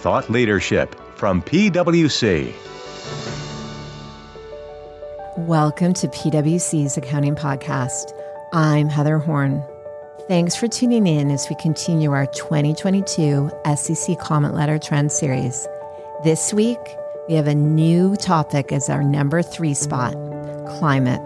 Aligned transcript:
thought 0.00 0.30
leadership 0.30 0.96
from 1.14 1.42
PwC. 1.42 2.54
Welcome 5.36 5.92
to 5.92 6.08
PwC's 6.08 6.96
Accounting 6.96 7.34
Podcast. 7.34 8.10
I'm 8.54 8.88
Heather 8.88 9.18
Horn. 9.18 9.62
Thanks 10.26 10.56
for 10.56 10.68
tuning 10.68 11.06
in 11.06 11.30
as 11.30 11.46
we 11.50 11.56
continue 11.56 12.12
our 12.12 12.24
2022 12.24 13.50
SEC 13.76 14.18
Comment 14.18 14.54
Letter 14.54 14.78
Trend 14.78 15.12
Series. 15.12 15.68
This 16.24 16.54
week, 16.54 16.78
we 17.28 17.34
have 17.34 17.46
a 17.46 17.54
new 17.54 18.16
topic 18.16 18.72
as 18.72 18.88
our 18.88 19.02
number 19.02 19.42
three 19.42 19.74
spot 19.74 20.14
climate. 20.78 21.20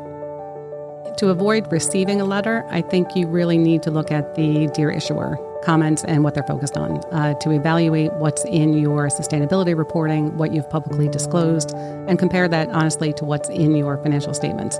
To 1.18 1.28
avoid 1.28 1.70
receiving 1.70 2.20
a 2.20 2.24
letter, 2.24 2.64
I 2.70 2.82
think 2.82 3.14
you 3.14 3.28
really 3.28 3.56
need 3.56 3.84
to 3.84 3.92
look 3.92 4.10
at 4.10 4.34
the 4.34 4.68
Dear 4.74 4.90
Issuer 4.90 5.38
comments 5.64 6.04
and 6.04 6.24
what 6.24 6.34
they're 6.34 6.44
focused 6.44 6.76
on 6.76 6.98
uh, 7.12 7.34
to 7.40 7.50
evaluate 7.50 8.12
what's 8.14 8.44
in 8.44 8.74
your 8.74 9.08
sustainability 9.08 9.76
reporting, 9.76 10.36
what 10.36 10.52
you've 10.52 10.68
publicly 10.70 11.08
disclosed, 11.08 11.72
and 11.74 12.18
compare 12.18 12.48
that 12.48 12.68
honestly 12.70 13.12
to 13.14 13.24
what's 13.24 13.48
in 13.48 13.74
your 13.74 13.96
financial 14.02 14.34
statements. 14.34 14.78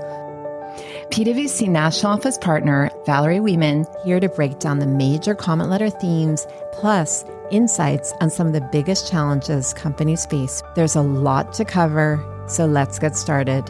PwC 1.09 1.69
National 1.69 2.11
Office 2.11 2.37
Partner 2.37 2.89
Valerie 3.05 3.39
Wieman 3.39 3.85
here 4.03 4.19
to 4.19 4.27
break 4.27 4.59
down 4.59 4.79
the 4.79 4.87
major 4.87 5.35
comment 5.35 5.69
letter 5.69 5.89
themes, 5.89 6.45
plus 6.73 7.23
insights 7.51 8.13
on 8.21 8.29
some 8.29 8.47
of 8.47 8.53
the 8.53 8.67
biggest 8.71 9.09
challenges 9.09 9.73
companies 9.73 10.25
face. 10.25 10.61
There's 10.75 10.95
a 10.95 11.01
lot 11.01 11.53
to 11.53 11.65
cover, 11.65 12.23
so 12.47 12.65
let's 12.65 12.99
get 12.99 13.15
started. 13.15 13.69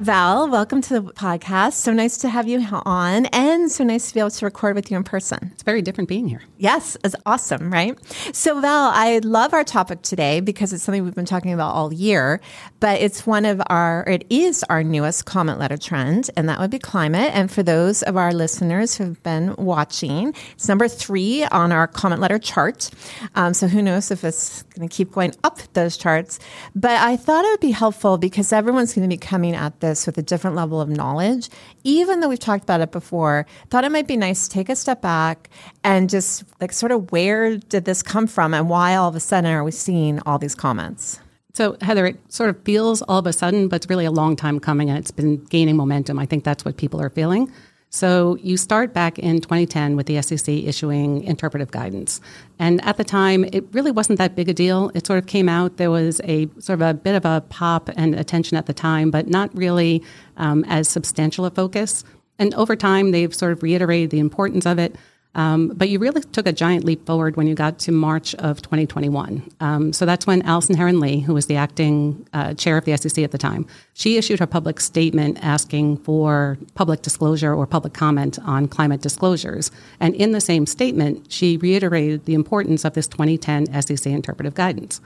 Val, 0.00 0.48
welcome 0.48 0.80
to 0.80 0.98
the 0.98 1.12
podcast. 1.12 1.74
So 1.74 1.92
nice 1.92 2.16
to 2.16 2.30
have 2.30 2.48
you 2.48 2.58
on 2.86 3.26
and 3.26 3.70
so 3.70 3.84
nice 3.84 4.08
to 4.08 4.14
be 4.14 4.20
able 4.20 4.30
to 4.30 4.46
record 4.46 4.74
with 4.74 4.90
you 4.90 4.96
in 4.96 5.04
person. 5.04 5.50
It's 5.52 5.62
very 5.62 5.82
different 5.82 6.08
being 6.08 6.26
here. 6.26 6.40
Yes, 6.56 6.96
it's 7.04 7.14
awesome, 7.26 7.70
right? 7.70 7.98
So, 8.34 8.58
Val, 8.62 8.90
I 8.94 9.20
love 9.22 9.52
our 9.52 9.62
topic 9.62 10.00
today 10.00 10.40
because 10.40 10.72
it's 10.72 10.82
something 10.82 11.04
we've 11.04 11.14
been 11.14 11.26
talking 11.26 11.52
about 11.52 11.74
all 11.74 11.92
year, 11.92 12.40
but 12.80 12.98
it's 12.98 13.26
one 13.26 13.44
of 13.44 13.60
our, 13.66 14.04
it 14.08 14.24
is 14.30 14.64
our 14.70 14.82
newest 14.82 15.26
comment 15.26 15.58
letter 15.58 15.76
trend, 15.76 16.30
and 16.34 16.48
that 16.48 16.58
would 16.60 16.70
be 16.70 16.78
climate. 16.78 17.32
And 17.34 17.50
for 17.50 17.62
those 17.62 18.02
of 18.02 18.16
our 18.16 18.32
listeners 18.32 18.96
who've 18.96 19.22
been 19.22 19.54
watching, 19.56 20.34
it's 20.52 20.66
number 20.66 20.88
three 20.88 21.44
on 21.44 21.72
our 21.72 21.86
comment 21.86 22.22
letter 22.22 22.38
chart. 22.38 22.88
Um, 23.34 23.52
so, 23.52 23.68
who 23.68 23.82
knows 23.82 24.10
if 24.10 24.24
it's 24.24 24.62
going 24.62 24.88
to 24.88 24.94
keep 24.94 25.12
going 25.12 25.34
up 25.44 25.58
those 25.74 25.98
charts. 25.98 26.38
But 26.74 26.92
I 27.02 27.16
thought 27.16 27.44
it 27.44 27.50
would 27.50 27.60
be 27.60 27.72
helpful 27.72 28.16
because 28.16 28.50
everyone's 28.50 28.94
going 28.94 29.06
to 29.06 29.14
be 29.14 29.18
coming 29.18 29.54
at 29.54 29.80
this 29.80 29.89
this 29.90 30.06
with 30.06 30.16
a 30.16 30.22
different 30.22 30.56
level 30.56 30.80
of 30.80 30.88
knowledge, 30.88 31.48
even 31.84 32.20
though 32.20 32.28
we've 32.28 32.38
talked 32.38 32.62
about 32.62 32.80
it 32.80 32.92
before, 32.92 33.46
thought 33.68 33.84
it 33.84 33.92
might 33.92 34.06
be 34.06 34.16
nice 34.16 34.48
to 34.48 34.54
take 34.54 34.68
a 34.68 34.76
step 34.76 35.02
back 35.02 35.50
and 35.84 36.08
just 36.08 36.44
like 36.60 36.72
sort 36.72 36.92
of 36.92 37.10
where 37.12 37.56
did 37.56 37.84
this 37.84 38.02
come 38.02 38.26
from 38.26 38.54
and 38.54 38.68
why 38.68 38.94
all 38.94 39.08
of 39.08 39.16
a 39.16 39.20
sudden 39.20 39.50
are 39.50 39.64
we 39.64 39.72
seeing 39.72 40.20
all 40.24 40.38
these 40.38 40.54
comments? 40.54 41.20
So, 41.52 41.76
Heather, 41.80 42.06
it 42.06 42.32
sort 42.32 42.50
of 42.50 42.62
feels 42.62 43.02
all 43.02 43.18
of 43.18 43.26
a 43.26 43.32
sudden, 43.32 43.68
but 43.68 43.76
it's 43.76 43.90
really 43.90 44.04
a 44.04 44.12
long 44.12 44.36
time 44.36 44.60
coming 44.60 44.88
and 44.88 44.98
it's 44.98 45.10
been 45.10 45.44
gaining 45.46 45.76
momentum. 45.76 46.18
I 46.18 46.26
think 46.26 46.44
that's 46.44 46.64
what 46.64 46.76
people 46.76 47.00
are 47.00 47.10
feeling. 47.10 47.52
So 47.92 48.36
you 48.36 48.56
start 48.56 48.94
back 48.94 49.18
in 49.18 49.40
2010 49.40 49.96
with 49.96 50.06
the 50.06 50.22
SEC 50.22 50.48
issuing 50.48 51.24
interpretive 51.24 51.72
guidance. 51.72 52.20
And 52.60 52.82
at 52.84 52.96
the 52.96 53.04
time, 53.04 53.44
it 53.52 53.64
really 53.72 53.90
wasn't 53.90 54.18
that 54.18 54.36
big 54.36 54.48
a 54.48 54.54
deal. 54.54 54.92
It 54.94 55.08
sort 55.08 55.18
of 55.18 55.26
came 55.26 55.48
out. 55.48 55.76
There 55.76 55.90
was 55.90 56.20
a 56.22 56.48
sort 56.60 56.80
of 56.80 56.82
a 56.82 56.94
bit 56.94 57.16
of 57.16 57.24
a 57.24 57.42
pop 57.48 57.90
and 57.96 58.14
attention 58.14 58.56
at 58.56 58.66
the 58.66 58.72
time, 58.72 59.10
but 59.10 59.26
not 59.26 59.54
really 59.56 60.04
um, 60.36 60.64
as 60.68 60.88
substantial 60.88 61.44
a 61.44 61.50
focus. 61.50 62.04
And 62.38 62.54
over 62.54 62.76
time, 62.76 63.10
they've 63.10 63.34
sort 63.34 63.52
of 63.52 63.62
reiterated 63.64 64.10
the 64.10 64.20
importance 64.20 64.66
of 64.66 64.78
it. 64.78 64.94
Um, 65.34 65.68
but 65.68 65.88
you 65.88 66.00
really 66.00 66.22
took 66.22 66.46
a 66.46 66.52
giant 66.52 66.84
leap 66.84 67.06
forward 67.06 67.36
when 67.36 67.46
you 67.46 67.54
got 67.54 67.78
to 67.80 67.92
March 67.92 68.34
of 68.36 68.60
2021. 68.62 69.48
Um, 69.60 69.92
so 69.92 70.04
that's 70.04 70.26
when 70.26 70.42
Allison 70.42 70.76
Herren 70.76 70.98
Lee, 70.98 71.20
who 71.20 71.34
was 71.34 71.46
the 71.46 71.54
acting 71.56 72.26
uh, 72.32 72.54
chair 72.54 72.76
of 72.76 72.84
the 72.84 72.96
SEC 72.96 73.22
at 73.22 73.30
the 73.30 73.38
time, 73.38 73.66
she 73.94 74.16
issued 74.16 74.40
her 74.40 74.46
public 74.46 74.80
statement 74.80 75.38
asking 75.40 75.98
for 75.98 76.58
public 76.74 77.02
disclosure 77.02 77.54
or 77.54 77.66
public 77.66 77.94
comment 77.94 78.38
on 78.40 78.66
climate 78.66 79.02
disclosures. 79.02 79.70
And 80.00 80.16
in 80.16 80.32
the 80.32 80.40
same 80.40 80.66
statement, 80.66 81.30
she 81.30 81.56
reiterated 81.58 82.24
the 82.24 82.34
importance 82.34 82.84
of 82.84 82.94
this 82.94 83.06
2010 83.06 83.82
SEC 83.82 84.06
interpretive 84.06 84.54
guidance. 84.54 85.00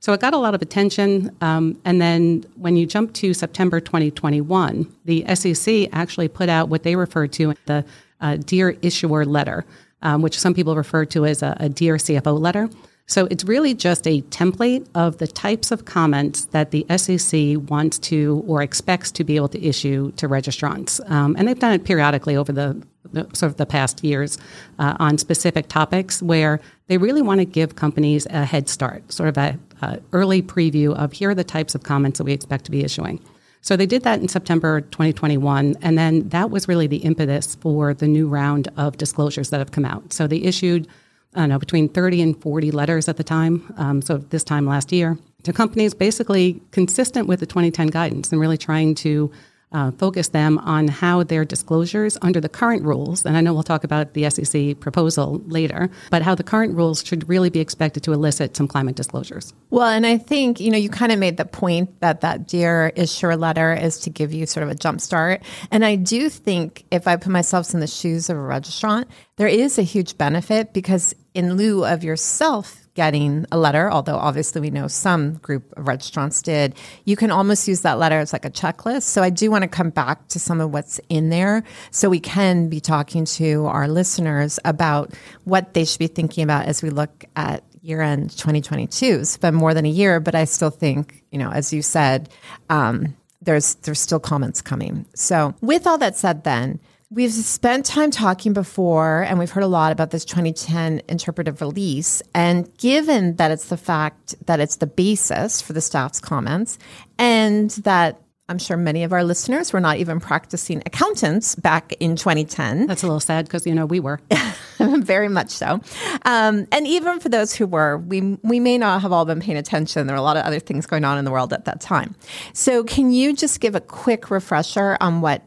So 0.00 0.14
it 0.14 0.20
got 0.20 0.32
a 0.32 0.38
lot 0.38 0.54
of 0.54 0.62
attention. 0.62 1.34
Um, 1.42 1.78
and 1.84 2.00
then 2.00 2.44
when 2.56 2.76
you 2.76 2.86
jump 2.86 3.12
to 3.14 3.34
September 3.34 3.80
2021, 3.80 4.90
the 5.04 5.34
SEC 5.34 5.88
actually 5.92 6.28
put 6.28 6.48
out 6.48 6.70
what 6.70 6.82
they 6.82 6.96
referred 6.96 7.32
to 7.34 7.54
the 7.66 7.84
uh, 8.20 8.36
Dear 8.36 8.76
Issuer 8.82 9.24
letter, 9.24 9.64
um, 10.02 10.22
which 10.22 10.38
some 10.38 10.54
people 10.54 10.76
refer 10.76 11.04
to 11.06 11.26
as 11.26 11.42
a, 11.42 11.56
a 11.60 11.68
Dear 11.68 11.96
CFO 11.96 12.38
letter. 12.38 12.68
So 13.10 13.26
it's 13.28 13.44
really 13.44 13.74
just 13.74 14.06
a 14.06 14.22
template 14.22 14.86
of 14.94 15.18
the 15.18 15.26
types 15.26 15.72
of 15.72 15.84
comments 15.84 16.44
that 16.46 16.70
the 16.70 16.86
SEC 16.96 17.56
wants 17.68 17.98
to 17.98 18.44
or 18.46 18.62
expects 18.62 19.10
to 19.10 19.24
be 19.24 19.34
able 19.34 19.48
to 19.48 19.60
issue 19.60 20.12
to 20.12 20.28
registrants. 20.28 21.00
Um, 21.10 21.34
and 21.36 21.48
they've 21.48 21.58
done 21.58 21.72
it 21.72 21.82
periodically 21.82 22.36
over 22.36 22.52
the, 22.52 22.80
the 23.12 23.24
sort 23.32 23.50
of 23.50 23.56
the 23.56 23.66
past 23.66 24.04
years 24.04 24.38
uh, 24.78 24.96
on 25.00 25.18
specific 25.18 25.66
topics 25.66 26.22
where 26.22 26.60
they 26.86 26.98
really 26.98 27.20
want 27.20 27.40
to 27.40 27.44
give 27.44 27.74
companies 27.74 28.26
a 28.26 28.44
head 28.44 28.68
start, 28.68 29.12
sort 29.12 29.28
of 29.28 29.36
a, 29.38 29.58
a 29.82 29.98
early 30.12 30.40
preview 30.40 30.94
of 30.94 31.10
here 31.10 31.30
are 31.30 31.34
the 31.34 31.42
types 31.42 31.74
of 31.74 31.82
comments 31.82 32.18
that 32.18 32.24
we 32.24 32.32
expect 32.32 32.64
to 32.66 32.70
be 32.70 32.84
issuing. 32.84 33.18
So 33.62 33.76
they 33.76 33.86
did 33.86 34.02
that 34.04 34.20
in 34.20 34.28
September 34.28 34.80
2021, 34.80 35.76
and 35.82 35.98
then 35.98 36.28
that 36.30 36.50
was 36.50 36.66
really 36.66 36.86
the 36.86 36.98
impetus 36.98 37.54
for 37.56 37.92
the 37.92 38.08
new 38.08 38.26
round 38.26 38.68
of 38.76 38.96
disclosures 38.96 39.50
that 39.50 39.58
have 39.58 39.70
come 39.70 39.84
out. 39.84 40.12
So 40.12 40.26
they 40.26 40.38
issued, 40.38 40.88
I 41.34 41.40
don't 41.40 41.50
know, 41.50 41.58
between 41.58 41.88
30 41.88 42.22
and 42.22 42.42
40 42.42 42.70
letters 42.70 43.08
at 43.08 43.16
the 43.16 43.24
time, 43.24 43.72
um, 43.76 44.02
so 44.02 44.16
this 44.16 44.44
time 44.44 44.66
last 44.66 44.92
year, 44.92 45.18
to 45.42 45.52
companies 45.52 45.94
basically 45.94 46.60
consistent 46.70 47.28
with 47.28 47.40
the 47.40 47.46
2010 47.46 47.88
guidance 47.88 48.32
and 48.32 48.40
really 48.40 48.58
trying 48.58 48.94
to 48.96 49.30
uh, 49.72 49.90
focus 49.92 50.28
them 50.28 50.58
on 50.58 50.88
how 50.88 51.22
their 51.22 51.44
disclosures 51.44 52.18
under 52.22 52.40
the 52.40 52.48
current 52.48 52.82
rules, 52.82 53.24
and 53.24 53.36
I 53.36 53.40
know 53.40 53.54
we'll 53.54 53.62
talk 53.62 53.84
about 53.84 54.14
the 54.14 54.28
SEC 54.28 54.80
proposal 54.80 55.42
later, 55.46 55.90
but 56.10 56.22
how 56.22 56.34
the 56.34 56.42
current 56.42 56.76
rules 56.76 57.04
should 57.04 57.28
really 57.28 57.50
be 57.50 57.60
expected 57.60 58.02
to 58.04 58.12
elicit 58.12 58.56
some 58.56 58.66
climate 58.66 58.96
disclosures. 58.96 59.54
Well, 59.70 59.88
and 59.88 60.06
I 60.06 60.18
think, 60.18 60.60
you 60.60 60.70
know, 60.70 60.78
you 60.78 60.88
kind 60.88 61.12
of 61.12 61.18
made 61.18 61.36
the 61.36 61.44
point 61.44 62.00
that 62.00 62.20
that 62.22 62.48
Dear 62.48 62.92
Issuer 62.96 63.36
letter 63.36 63.72
is 63.72 63.98
to 64.00 64.10
give 64.10 64.32
you 64.32 64.46
sort 64.46 64.64
of 64.64 64.70
a 64.70 64.74
jump 64.74 65.00
start. 65.00 65.42
And 65.70 65.84
I 65.84 65.96
do 65.96 66.28
think 66.28 66.84
if 66.90 67.06
I 67.06 67.16
put 67.16 67.30
myself 67.30 67.72
in 67.72 67.80
the 67.80 67.86
shoes 67.86 68.28
of 68.28 68.36
a 68.36 68.40
registrant, 68.40 69.06
there 69.40 69.48
is 69.48 69.78
a 69.78 69.82
huge 69.82 70.18
benefit 70.18 70.74
because 70.74 71.14
in 71.32 71.54
lieu 71.54 71.82
of 71.86 72.04
yourself 72.04 72.86
getting 72.92 73.46
a 73.50 73.56
letter, 73.56 73.90
although 73.90 74.18
obviously 74.18 74.60
we 74.60 74.68
know 74.68 74.86
some 74.86 75.36
group 75.36 75.72
of 75.78 75.86
registrants 75.86 76.42
did, 76.42 76.74
you 77.06 77.16
can 77.16 77.30
almost 77.30 77.66
use 77.66 77.80
that 77.80 77.98
letter 77.98 78.18
as 78.18 78.34
like 78.34 78.44
a 78.44 78.50
checklist. 78.50 79.04
So 79.04 79.22
I 79.22 79.30
do 79.30 79.50
want 79.50 79.62
to 79.62 79.68
come 79.68 79.88
back 79.88 80.28
to 80.28 80.38
some 80.38 80.60
of 80.60 80.74
what's 80.74 81.00
in 81.08 81.30
there 81.30 81.64
so 81.90 82.10
we 82.10 82.20
can 82.20 82.68
be 82.68 82.80
talking 82.80 83.24
to 83.40 83.64
our 83.64 83.88
listeners 83.88 84.58
about 84.66 85.14
what 85.44 85.72
they 85.72 85.86
should 85.86 86.00
be 86.00 86.06
thinking 86.06 86.44
about 86.44 86.66
as 86.66 86.82
we 86.82 86.90
look 86.90 87.24
at 87.34 87.64
year 87.80 88.02
end 88.02 88.32
2022. 88.32 89.20
It's 89.22 89.38
been 89.38 89.54
more 89.54 89.72
than 89.72 89.86
a 89.86 89.88
year, 89.88 90.20
but 90.20 90.34
I 90.34 90.44
still 90.44 90.68
think, 90.68 91.24
you 91.30 91.38
know, 91.38 91.50
as 91.50 91.72
you 91.72 91.80
said, 91.80 92.28
um, 92.68 93.16
there's 93.40 93.76
there's 93.76 94.00
still 94.00 94.20
comments 94.20 94.60
coming. 94.60 95.06
So 95.14 95.54
with 95.62 95.86
all 95.86 95.96
that 95.96 96.14
said 96.14 96.44
then, 96.44 96.78
We've 97.12 97.32
spent 97.32 97.86
time 97.86 98.12
talking 98.12 98.52
before, 98.52 99.22
and 99.22 99.36
we've 99.40 99.50
heard 99.50 99.64
a 99.64 99.66
lot 99.66 99.90
about 99.90 100.12
this 100.12 100.24
2010 100.24 101.02
interpretive 101.08 101.60
release. 101.60 102.22
And 102.36 102.72
given 102.78 103.34
that 103.34 103.50
it's 103.50 103.64
the 103.64 103.76
fact 103.76 104.36
that 104.46 104.60
it's 104.60 104.76
the 104.76 104.86
basis 104.86 105.60
for 105.60 105.72
the 105.72 105.80
staff's 105.80 106.20
comments, 106.20 106.78
and 107.18 107.70
that 107.82 108.22
I'm 108.48 108.58
sure 108.58 108.76
many 108.76 109.02
of 109.02 109.12
our 109.12 109.24
listeners 109.24 109.72
were 109.72 109.80
not 109.80 109.96
even 109.96 110.20
practicing 110.20 110.84
accountants 110.86 111.56
back 111.56 111.92
in 111.98 112.14
2010. 112.14 112.86
That's 112.86 113.02
a 113.02 113.06
little 113.06 113.18
sad 113.18 113.44
because, 113.46 113.66
you 113.66 113.74
know, 113.74 113.86
we 113.86 113.98
were. 113.98 114.20
Very 114.78 115.28
much 115.28 115.50
so. 115.50 115.80
Um, 116.24 116.68
and 116.70 116.86
even 116.86 117.18
for 117.18 117.28
those 117.28 117.52
who 117.52 117.66
were, 117.66 117.98
we, 117.98 118.38
we 118.44 118.60
may 118.60 118.78
not 118.78 119.02
have 119.02 119.10
all 119.10 119.24
been 119.24 119.40
paying 119.40 119.58
attention. 119.58 120.06
There 120.06 120.14
were 120.14 120.20
a 120.20 120.22
lot 120.22 120.36
of 120.36 120.44
other 120.44 120.60
things 120.60 120.86
going 120.86 121.04
on 121.04 121.18
in 121.18 121.24
the 121.24 121.32
world 121.32 121.52
at 121.52 121.64
that 121.64 121.80
time. 121.80 122.14
So, 122.52 122.84
can 122.84 123.10
you 123.10 123.34
just 123.34 123.58
give 123.58 123.74
a 123.74 123.80
quick 123.80 124.30
refresher 124.30 124.96
on 125.00 125.20
what, 125.20 125.42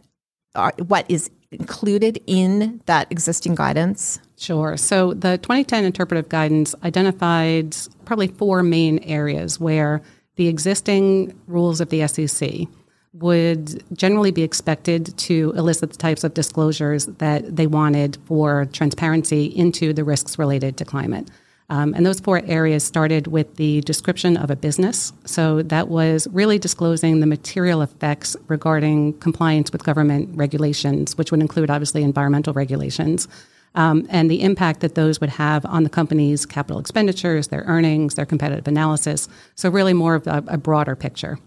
are, 0.55 0.73
what 0.77 1.05
is 1.09 1.29
included 1.53 2.21
in 2.27 2.81
that 2.85 3.11
existing 3.11 3.55
guidance? 3.55 4.19
Sure. 4.37 4.77
So 4.77 5.13
the 5.13 5.37
2010 5.37 5.85
interpretive 5.85 6.29
guidance 6.29 6.75
identified 6.83 7.75
probably 8.05 8.27
four 8.27 8.63
main 8.63 8.99
areas 8.99 9.59
where 9.59 10.01
the 10.35 10.47
existing 10.47 11.39
rules 11.47 11.79
of 11.79 11.89
the 11.89 12.07
SEC 12.07 12.67
would 13.13 13.83
generally 13.95 14.31
be 14.31 14.41
expected 14.41 15.15
to 15.17 15.53
elicit 15.55 15.91
the 15.91 15.97
types 15.97 16.23
of 16.23 16.33
disclosures 16.33 17.05
that 17.05 17.55
they 17.55 17.67
wanted 17.67 18.17
for 18.25 18.65
transparency 18.73 19.45
into 19.45 19.93
the 19.93 20.03
risks 20.03 20.39
related 20.39 20.77
to 20.77 20.85
climate. 20.85 21.29
Um, 21.69 21.93
and 21.93 22.05
those 22.05 22.19
four 22.19 22.41
areas 22.45 22.83
started 22.83 23.27
with 23.27 23.55
the 23.55 23.81
description 23.81 24.37
of 24.37 24.51
a 24.51 24.55
business. 24.55 25.13
So 25.25 25.61
that 25.63 25.87
was 25.87 26.27
really 26.31 26.59
disclosing 26.59 27.19
the 27.19 27.25
material 27.25 27.81
effects 27.81 28.35
regarding 28.47 29.13
compliance 29.19 29.71
with 29.71 29.83
government 29.83 30.29
regulations, 30.33 31.17
which 31.17 31.31
would 31.31 31.41
include 31.41 31.69
obviously 31.69 32.03
environmental 32.03 32.53
regulations. 32.53 33.27
um, 33.75 34.05
and 34.09 34.29
the 34.29 34.41
impact 34.41 34.81
that 34.81 34.95
those 34.95 35.19
would 35.19 35.31
have 35.31 35.65
on 35.65 35.83
the 35.83 35.89
company's 35.89 36.45
capital 36.45 36.79
expenditures, 36.79 37.47
their 37.47 37.63
earnings, 37.65 38.15
their 38.15 38.25
competitive 38.25 38.67
analysis. 38.67 39.27
So, 39.55 39.69
really 39.69 39.93
more 39.93 40.15
of 40.15 40.27
a, 40.27 40.43
a 40.47 40.57
broader 40.57 40.95
picture. 40.95 41.39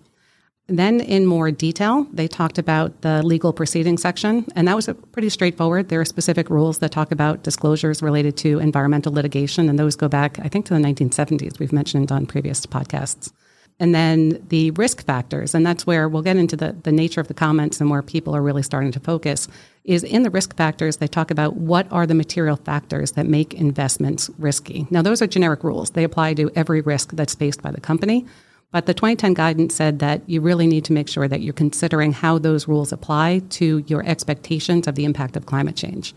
Then, 0.68 1.00
in 1.00 1.26
more 1.26 1.52
detail, 1.52 2.08
they 2.12 2.26
talked 2.26 2.58
about 2.58 3.02
the 3.02 3.22
legal 3.24 3.52
proceeding 3.52 3.98
section, 3.98 4.44
and 4.56 4.66
that 4.66 4.74
was 4.74 4.88
pretty 5.12 5.28
straightforward. 5.28 5.90
There 5.90 6.00
are 6.00 6.04
specific 6.04 6.50
rules 6.50 6.78
that 6.78 6.90
talk 6.90 7.12
about 7.12 7.44
disclosures 7.44 8.02
related 8.02 8.36
to 8.38 8.58
environmental 8.58 9.12
litigation, 9.12 9.68
and 9.68 9.78
those 9.78 9.94
go 9.94 10.08
back, 10.08 10.40
I 10.40 10.48
think, 10.48 10.66
to 10.66 10.74
the 10.74 10.80
1970s. 10.80 11.60
We've 11.60 11.72
mentioned 11.72 12.10
on 12.10 12.26
previous 12.26 12.66
podcasts. 12.66 13.32
And 13.78 13.94
then 13.94 14.44
the 14.48 14.72
risk 14.72 15.04
factors, 15.04 15.54
and 15.54 15.64
that's 15.64 15.86
where 15.86 16.08
we'll 16.08 16.22
get 16.22 16.36
into 16.36 16.56
the, 16.56 16.74
the 16.82 16.90
nature 16.90 17.20
of 17.20 17.28
the 17.28 17.34
comments 17.34 17.80
and 17.80 17.90
where 17.90 18.02
people 18.02 18.34
are 18.34 18.42
really 18.42 18.62
starting 18.62 18.90
to 18.92 19.00
focus, 19.00 19.48
is 19.84 20.02
in 20.02 20.22
the 20.24 20.30
risk 20.30 20.56
factors, 20.56 20.96
they 20.96 21.06
talk 21.06 21.30
about 21.30 21.56
what 21.56 21.86
are 21.92 22.06
the 22.06 22.14
material 22.14 22.56
factors 22.56 23.12
that 23.12 23.26
make 23.26 23.54
investments 23.54 24.30
risky. 24.38 24.86
Now, 24.90 25.02
those 25.02 25.22
are 25.22 25.26
generic 25.26 25.62
rules, 25.62 25.90
they 25.90 26.04
apply 26.04 26.34
to 26.34 26.50
every 26.56 26.80
risk 26.80 27.12
that's 27.12 27.34
faced 27.36 27.62
by 27.62 27.70
the 27.70 27.80
company. 27.80 28.26
But 28.76 28.84
the 28.84 28.92
2010 28.92 29.32
guidance 29.32 29.74
said 29.74 30.00
that 30.00 30.20
you 30.28 30.42
really 30.42 30.66
need 30.66 30.84
to 30.84 30.92
make 30.92 31.08
sure 31.08 31.26
that 31.26 31.40
you're 31.40 31.54
considering 31.54 32.12
how 32.12 32.36
those 32.36 32.68
rules 32.68 32.92
apply 32.92 33.40
to 33.48 33.82
your 33.86 34.04
expectations 34.04 34.86
of 34.86 34.96
the 34.96 35.06
impact 35.06 35.34
of 35.34 35.46
climate 35.46 35.76
change. 35.76 36.14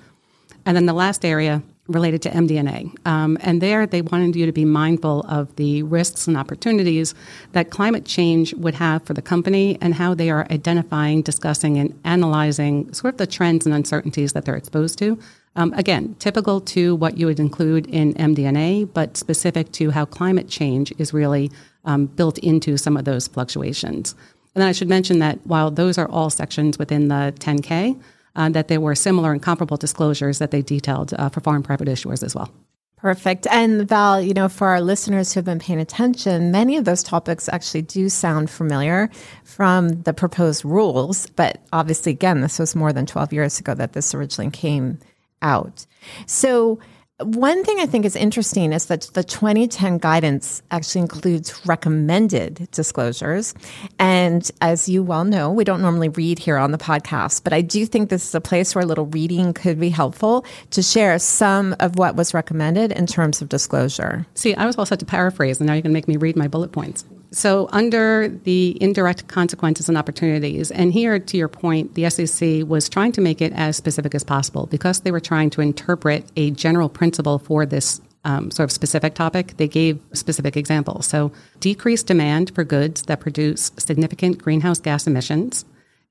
And 0.65 0.75
then 0.75 0.85
the 0.85 0.91
last 0.91 1.23
area 1.23 1.63
related 1.87 2.21
to 2.23 2.29
MD&A. 2.29 2.91
Um, 3.09 3.37
and 3.39 3.61
there 3.61 3.87
they 3.87 4.01
wanted 4.01 4.35
you 4.35 4.45
to 4.45 4.51
be 4.51 4.65
mindful 4.65 5.21
of 5.29 5.55
the 5.55 5.83
risks 5.83 6.27
and 6.27 6.35
opportunities 6.35 7.15
that 7.53 7.69
climate 7.69 8.03
change 8.03 8.53
would 8.55 8.75
have 8.75 9.03
for 9.03 9.13
the 9.13 9.21
company 9.21 9.77
and 9.79 9.93
how 9.93 10.13
they 10.13 10.29
are 10.29 10.45
identifying, 10.51 11.21
discussing, 11.21 11.77
and 11.77 11.97
analyzing 12.03 12.91
sort 12.91 13.13
of 13.13 13.19
the 13.19 13.27
trends 13.27 13.65
and 13.65 13.73
uncertainties 13.73 14.33
that 14.33 14.43
they're 14.43 14.57
exposed 14.57 14.99
to. 14.99 15.17
Um, 15.55 15.71
again, 15.73 16.15
typical 16.19 16.59
to 16.61 16.93
what 16.95 17.17
you 17.17 17.25
would 17.25 17.39
include 17.39 17.87
in 17.87 18.13
MD&A, 18.15 18.83
but 18.83 19.15
specific 19.15 19.71
to 19.73 19.91
how 19.91 20.03
climate 20.03 20.49
change 20.49 20.93
is 20.97 21.13
really 21.13 21.51
um, 21.85 22.05
built 22.05 22.37
into 22.39 22.77
some 22.77 22.97
of 22.97 23.05
those 23.05 23.27
fluctuations. 23.27 24.15
And 24.55 24.61
then 24.61 24.67
I 24.67 24.71
should 24.71 24.89
mention 24.89 25.19
that 25.19 25.39
while 25.45 25.71
those 25.71 25.97
are 25.97 26.09
all 26.09 26.29
sections 26.29 26.77
within 26.77 27.07
the 27.07 27.33
10K, 27.39 28.01
uh, 28.35 28.49
that 28.49 28.67
there 28.67 28.81
were 28.81 28.95
similar 28.95 29.31
and 29.31 29.41
comparable 29.41 29.77
disclosures 29.77 30.39
that 30.39 30.51
they 30.51 30.61
detailed 30.61 31.13
uh, 31.13 31.29
for 31.29 31.41
foreign 31.41 31.63
private 31.63 31.87
issuers 31.87 32.23
as 32.23 32.35
well. 32.35 32.51
Perfect. 32.97 33.47
And 33.49 33.87
Val, 33.87 34.21
you 34.21 34.33
know, 34.33 34.49
for 34.49 34.67
our 34.67 34.81
listeners 34.81 35.33
who 35.33 35.37
have 35.37 35.45
been 35.45 35.59
paying 35.59 35.79
attention, 35.79 36.51
many 36.51 36.75
of 36.75 36.83
those 36.83 37.01
topics 37.01 37.47
actually 37.47 37.83
do 37.83 38.09
sound 38.09 38.49
familiar 38.49 39.09
from 39.45 40.01
the 40.01 40.13
proposed 40.13 40.65
rules. 40.65 41.27
But 41.27 41.61
obviously, 41.71 42.11
again, 42.11 42.41
this 42.41 42.59
was 42.59 42.75
more 42.75 42.91
than 42.91 43.05
12 43.05 43.31
years 43.31 43.57
ago 43.57 43.73
that 43.73 43.93
this 43.93 44.13
originally 44.13 44.51
came 44.51 44.99
out. 45.41 45.85
So, 46.25 46.79
one 47.21 47.65
thing 47.65 47.79
I 47.79 47.85
think 47.85 48.05
is 48.05 48.15
interesting 48.15 48.71
is 48.71 48.85
that 48.85 49.01
the 49.13 49.23
2010 49.23 49.97
guidance 49.97 50.61
actually 50.71 51.01
includes 51.01 51.65
recommended 51.65 52.69
disclosures. 52.71 53.53
And 53.99 54.49
as 54.61 54.87
you 54.87 55.03
well 55.03 55.25
know, 55.25 55.51
we 55.51 55.65
don't 55.65 55.81
normally 55.81 56.09
read 56.09 56.39
here 56.39 56.57
on 56.57 56.71
the 56.71 56.77
podcast, 56.77 57.43
but 57.43 57.51
I 57.51 57.61
do 57.61 57.85
think 57.85 58.09
this 58.09 58.25
is 58.25 58.35
a 58.35 58.41
place 58.41 58.73
where 58.73 58.83
a 58.83 58.87
little 58.87 59.07
reading 59.07 59.53
could 59.53 59.79
be 59.79 59.89
helpful 59.89 60.45
to 60.71 60.81
share 60.81 61.19
some 61.19 61.75
of 61.81 61.97
what 61.97 62.15
was 62.15 62.33
recommended 62.33 62.93
in 62.93 63.05
terms 63.05 63.41
of 63.41 63.49
disclosure. 63.49 64.25
See, 64.35 64.55
I 64.55 64.65
was 64.65 64.77
all 64.77 64.85
set 64.85 64.99
to 64.99 65.05
paraphrase, 65.05 65.59
and 65.59 65.67
now 65.67 65.73
you're 65.73 65.81
going 65.81 65.91
to 65.91 65.97
make 65.97 66.07
me 66.07 66.15
read 66.15 66.37
my 66.37 66.47
bullet 66.47 66.71
points. 66.71 67.03
So, 67.31 67.69
under 67.71 68.27
the 68.27 68.75
indirect 68.81 69.27
consequences 69.27 69.87
and 69.87 69.97
opportunities, 69.97 70.71
and 70.71 70.91
here 70.91 71.19
to 71.19 71.37
your 71.37 71.47
point, 71.47 71.93
the 71.93 72.09
SEC 72.09 72.67
was 72.67 72.89
trying 72.89 73.11
to 73.13 73.21
make 73.21 73.39
it 73.39 73.53
as 73.53 73.77
specific 73.77 74.15
as 74.15 74.23
possible 74.23 74.65
because 74.65 75.01
they 75.01 75.11
were 75.11 75.19
trying 75.19 75.51
to 75.51 75.61
interpret 75.61 76.25
a 76.35 76.49
general 76.51 76.89
principle 76.89 77.37
for 77.37 77.67
this 77.67 78.01
um, 78.25 78.49
sort 78.49 78.65
of 78.65 78.71
specific 78.71 79.13
topic. 79.13 79.57
They 79.57 79.67
gave 79.67 80.01
specific 80.13 80.57
examples. 80.57 81.05
So, 81.05 81.31
decreased 81.59 82.07
demand 82.07 82.53
for 82.55 82.63
goods 82.63 83.03
that 83.03 83.19
produce 83.19 83.71
significant 83.77 84.39
greenhouse 84.39 84.79
gas 84.79 85.05
emissions, 85.05 85.65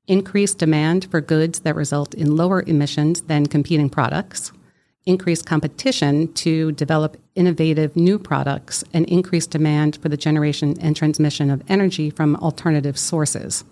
increased 0.07 0.59
demand 0.59 1.11
for 1.11 1.21
goods 1.21 1.61
that 1.61 1.75
result 1.75 2.15
in 2.15 2.37
lower 2.37 2.63
emissions 2.63 3.23
than 3.23 3.47
competing 3.47 3.91
products 3.91 4.53
increased 5.07 5.47
competition 5.47 6.33
to 6.35 6.73
develop 6.73 7.17
innovative 7.35 7.97
new 7.97 8.19
products 8.19 8.85
and 8.93 9.07
increased 9.07 9.51
demand 9.51 9.97
for 10.03 10.09
the 10.09 10.17
generation 10.17 10.77
and 10.81 10.95
transmission 10.95 11.51
of 11.51 11.63
energy 11.69 12.11
from 12.11 12.37
alternative 12.37 12.99
sources. 12.99 13.65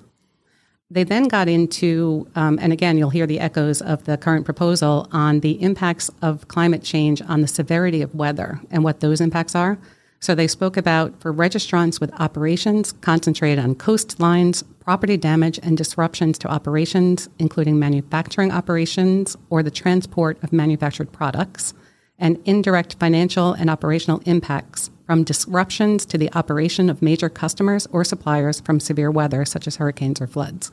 They 0.91 1.03
then 1.03 1.25
got 1.25 1.49
into, 1.49 2.29
um, 2.37 2.59
and 2.63 2.73
again, 2.73 2.97
you'll 2.97 3.11
hear 3.11 3.27
the 3.27 3.41
echoes 3.41 3.83
of 3.83 4.05
the 4.05 4.17
current 4.17 4.45
proposal 4.45 5.09
on 5.11 5.41
the 5.41 5.61
impacts 5.61 6.11
of 6.23 6.47
climate 6.47 6.83
change 6.83 7.21
on 7.23 7.41
the 7.41 7.49
severity 7.49 8.03
of 8.03 8.15
weather 8.15 8.61
and 8.71 8.85
what 8.85 9.01
those 9.01 9.21
impacts 9.21 9.57
are. 9.57 9.79
So 10.21 10.35
they 10.35 10.49
spoke 10.49 10.77
about 10.77 11.21
for 11.21 11.33
registrants 11.33 12.01
with 12.01 12.13
operations 12.21 12.93
concentrated 12.93 13.63
on 13.63 13.75
coastlines, 13.75 14.65
property 14.81 15.17
damage, 15.17 15.59
and 15.63 15.77
disruptions 15.77 16.39
to 16.39 16.49
operations, 16.49 17.29
including 17.39 17.79
manufacturing 17.79 18.51
operations 18.51 19.37
or 19.51 19.63
the 19.63 19.71
transport 19.71 20.43
of 20.43 20.53
manufactured 20.53 21.13
products, 21.13 21.75
and 22.19 22.41
indirect 22.45 22.97
financial 22.99 23.53
and 23.53 23.69
operational 23.69 24.23
impacts 24.25 24.91
from 25.07 25.23
disruptions 25.23 26.05
to 26.07 26.19
the 26.19 26.33
operation 26.33 26.91
of 26.91 27.03
major 27.03 27.29
customers 27.29 27.87
or 27.93 28.03
suppliers 28.03 28.61
from 28.61 28.81
severe 28.81 29.11
weather, 29.11 29.45
such 29.45 29.67
as 29.67 29.77
hurricanes 29.77 30.21
or 30.21 30.27
floods. 30.27 30.71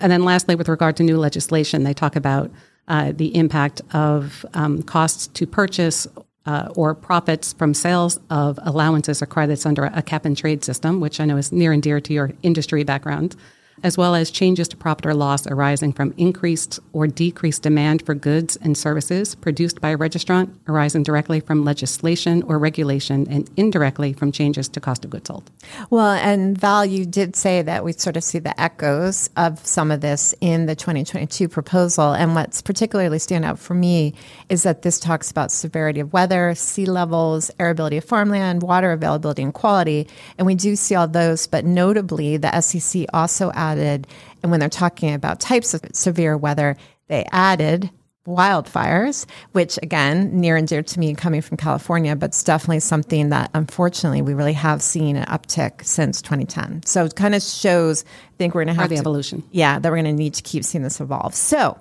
And 0.00 0.10
then, 0.10 0.24
lastly, 0.24 0.54
with 0.54 0.68
regard 0.68 0.96
to 0.96 1.02
new 1.02 1.18
legislation, 1.18 1.84
they 1.84 1.94
talk 1.94 2.16
about 2.16 2.50
uh, 2.88 3.12
the 3.14 3.36
impact 3.36 3.82
of 3.92 4.44
um, 4.54 4.82
costs 4.82 5.28
to 5.28 5.46
purchase 5.46 6.08
uh, 6.46 6.68
or 6.74 6.94
profits 6.94 7.52
from 7.52 7.74
sales 7.74 8.18
of 8.30 8.58
allowances 8.62 9.22
or 9.22 9.26
credits 9.26 9.66
under 9.66 9.84
a 9.84 10.02
cap 10.02 10.24
and 10.24 10.36
trade 10.36 10.64
system, 10.64 11.00
which 11.00 11.20
I 11.20 11.24
know 11.24 11.36
is 11.36 11.52
near 11.52 11.72
and 11.72 11.82
dear 11.82 12.00
to 12.00 12.12
your 12.12 12.32
industry 12.42 12.84
background 12.84 13.36
as 13.82 13.96
well 13.96 14.14
as 14.14 14.30
changes 14.30 14.68
to 14.68 14.76
profit 14.76 15.06
or 15.06 15.14
loss 15.14 15.46
arising 15.46 15.92
from 15.92 16.12
increased 16.16 16.78
or 16.92 17.06
decreased 17.06 17.62
demand 17.62 18.04
for 18.04 18.14
goods 18.14 18.56
and 18.56 18.76
services 18.76 19.34
produced 19.34 19.80
by 19.80 19.90
a 19.90 19.98
registrant 19.98 20.52
arising 20.68 21.02
directly 21.02 21.40
from 21.40 21.64
legislation 21.64 22.42
or 22.42 22.58
regulation 22.58 23.26
and 23.30 23.50
indirectly 23.56 24.12
from 24.12 24.30
changes 24.30 24.68
to 24.68 24.80
cost 24.80 25.04
of 25.04 25.10
goods 25.10 25.28
sold. 25.28 25.50
Well, 25.90 26.12
and 26.12 26.58
Val, 26.58 26.84
you 26.84 27.06
did 27.06 27.36
say 27.36 27.62
that 27.62 27.84
we 27.84 27.92
sort 27.92 28.16
of 28.16 28.24
see 28.24 28.38
the 28.38 28.58
echoes 28.60 29.30
of 29.36 29.64
some 29.64 29.90
of 29.90 30.00
this 30.00 30.34
in 30.40 30.66
the 30.66 30.74
2022 30.74 31.48
proposal. 31.48 32.12
And 32.12 32.34
what's 32.34 32.62
particularly 32.62 33.18
stand 33.18 33.44
out 33.44 33.58
for 33.58 33.74
me 33.74 34.14
is 34.48 34.62
that 34.64 34.82
this 34.82 34.98
talks 34.98 35.30
about 35.30 35.52
severity 35.52 36.00
of 36.00 36.12
weather, 36.12 36.54
sea 36.54 36.86
levels, 36.86 37.50
arability 37.58 37.96
of 37.96 38.04
farmland, 38.04 38.62
water 38.62 38.92
availability 38.92 39.42
and 39.42 39.54
quality. 39.54 40.08
And 40.36 40.46
we 40.46 40.54
do 40.54 40.76
see 40.76 40.94
all 40.94 41.08
those, 41.08 41.46
but 41.46 41.64
notably 41.64 42.36
the 42.36 42.60
SEC 42.60 43.06
also 43.12 43.52
adds 43.52 43.69
added, 43.72 44.06
and 44.42 44.50
when 44.50 44.60
they're 44.60 44.68
talking 44.68 45.14
about 45.14 45.40
types 45.40 45.74
of 45.74 45.82
severe 45.92 46.36
weather, 46.36 46.76
they 47.08 47.24
added 47.32 47.90
wildfires, 48.26 49.26
which 49.52 49.78
again, 49.82 50.40
near 50.40 50.56
and 50.56 50.68
dear 50.68 50.82
to 50.82 51.00
me 51.00 51.14
coming 51.14 51.40
from 51.40 51.56
California, 51.56 52.14
but 52.14 52.26
it's 52.30 52.44
definitely 52.44 52.80
something 52.80 53.30
that 53.30 53.50
unfortunately 53.54 54.22
we 54.22 54.34
really 54.34 54.52
have 54.52 54.82
seen 54.82 55.16
an 55.16 55.24
uptick 55.26 55.84
since 55.84 56.20
2010. 56.22 56.82
So 56.84 57.04
it 57.04 57.16
kind 57.16 57.34
of 57.34 57.42
shows, 57.42 58.04
I 58.04 58.36
think 58.36 58.54
we're 58.54 58.64
going 58.64 58.76
to 58.76 58.80
have 58.80 58.90
the 58.90 58.96
to, 58.96 59.00
evolution. 59.00 59.42
Yeah, 59.50 59.78
that 59.78 59.90
we're 59.90 60.02
going 60.02 60.16
to 60.16 60.22
need 60.22 60.34
to 60.34 60.42
keep 60.42 60.64
seeing 60.64 60.84
this 60.84 61.00
evolve. 61.00 61.34
So 61.34 61.78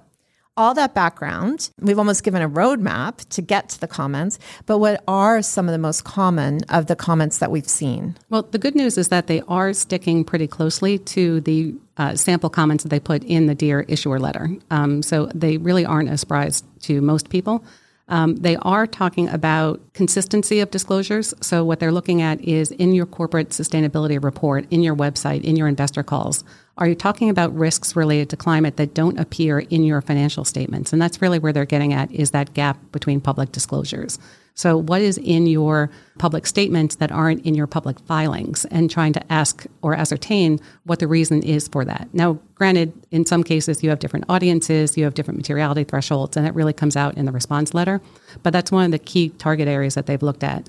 all 0.58 0.74
that 0.74 0.94
background, 0.94 1.70
we've 1.80 1.98
almost 1.98 2.24
given 2.24 2.42
a 2.42 2.50
roadmap 2.50 3.28
to 3.30 3.42
get 3.42 3.70
to 3.70 3.80
the 3.80 3.88
comments, 3.88 4.38
but 4.66 4.80
what 4.80 5.04
are 5.08 5.42
some 5.42 5.68
of 5.68 5.72
the 5.72 5.78
most 5.78 6.04
common 6.04 6.62
of 6.70 6.88
the 6.88 6.96
comments 6.96 7.38
that 7.38 7.50
we've 7.50 7.70
seen? 7.70 8.18
Well, 8.30 8.44
the 8.44 8.58
good 8.58 8.76
news 8.76 8.98
is 8.98 9.08
that 9.08 9.28
they 9.28 9.42
are 9.48 9.74
sticking 9.74 10.26
pretty 10.26 10.48
closely 10.48 10.98
to 11.00 11.40
the 11.42 11.76
uh, 11.98 12.16
sample 12.16 12.50
comments 12.50 12.84
that 12.84 12.90
they 12.90 13.00
put 13.00 13.24
in 13.24 13.48
the 13.48 13.56
Dear 13.56 13.86
Issuer 13.88 14.20
letter. 14.20 14.50
Um, 14.70 15.02
so 15.02 15.28
they 15.34 15.58
really 15.58 15.86
aren't 15.86 16.10
a 16.10 16.18
surprise 16.18 16.64
to 16.82 17.02
most 17.02 17.30
people. 17.30 17.64
Um, 18.10 18.36
they 18.36 18.58
are 18.58 18.86
talking 18.86 19.30
about 19.30 19.82
consistency 19.94 20.60
of 20.60 20.72
disclosures. 20.72 21.34
So, 21.42 21.64
what 21.64 21.80
they're 21.80 21.92
looking 21.92 22.22
at 22.22 22.42
is 22.42 22.72
in 22.72 22.94
your 22.94 23.06
corporate 23.06 23.50
sustainability 23.50 24.22
report, 24.22 24.66
in 24.72 24.82
your 24.82 24.96
website, 24.96 25.44
in 25.44 25.56
your 25.56 25.68
investor 25.68 26.04
calls, 26.04 26.44
are 26.80 26.88
you 26.88 26.96
talking 26.96 27.30
about 27.30 27.54
risks 27.54 27.96
related 27.96 28.30
to 28.30 28.38
climate 28.38 28.78
that 28.78 28.94
don't 28.94 29.20
appear 29.20 29.60
in 29.60 29.84
your 29.84 30.02
financial 30.02 30.46
statements? 30.46 30.94
And 30.94 31.02
that's 31.02 31.22
really 31.22 31.38
where 31.38 31.52
they're 31.52 31.66
getting 31.66 31.94
at 31.94 32.10
is 32.12 32.32
that 32.32 32.54
gap 32.54 32.78
between 32.92 33.20
public 33.20 33.52
disclosures. 33.52 34.18
So, 34.60 34.76
what 34.76 35.02
is 35.02 35.18
in 35.18 35.48
your 35.48 35.90
public 36.18 36.46
statements 36.46 36.96
that 36.96 37.14
aren't 37.14 37.46
in 37.46 37.56
your 37.56 37.66
public 37.66 37.98
filings, 38.02 38.66
and 38.66 38.92
trying 38.92 39.14
to 39.14 39.32
ask 39.32 39.66
or 39.82 39.96
ascertain 39.96 40.60
what 40.84 41.00
the 41.00 41.08
reason 41.08 41.42
is 41.44 41.70
for 41.70 41.86
that. 41.86 42.10
Now, 42.12 42.40
granted, 42.56 42.92
in 43.10 43.26
some 43.26 43.42
cases, 43.42 43.82
you 43.84 43.90
have 43.90 44.00
different 44.00 44.26
audiences, 44.28 44.98
you 44.98 45.06
have 45.06 45.14
different 45.14 45.38
materiality 45.38 45.86
thresholds, 45.86 46.36
and 46.36 46.46
it 46.46 46.54
really 46.54 46.74
comes 46.74 46.98
out 46.98 47.16
in 47.16 47.26
the 47.26 47.32
response 47.32 47.74
letter. 47.74 48.02
But 48.44 48.52
that's 48.52 48.70
one 48.70 48.84
of 48.84 48.92
the 48.92 49.00
key 49.00 49.30
target 49.30 49.70
areas 49.70 49.96
that 49.96 50.08
they've 50.08 50.22
looked 50.22 50.44
at. 50.44 50.68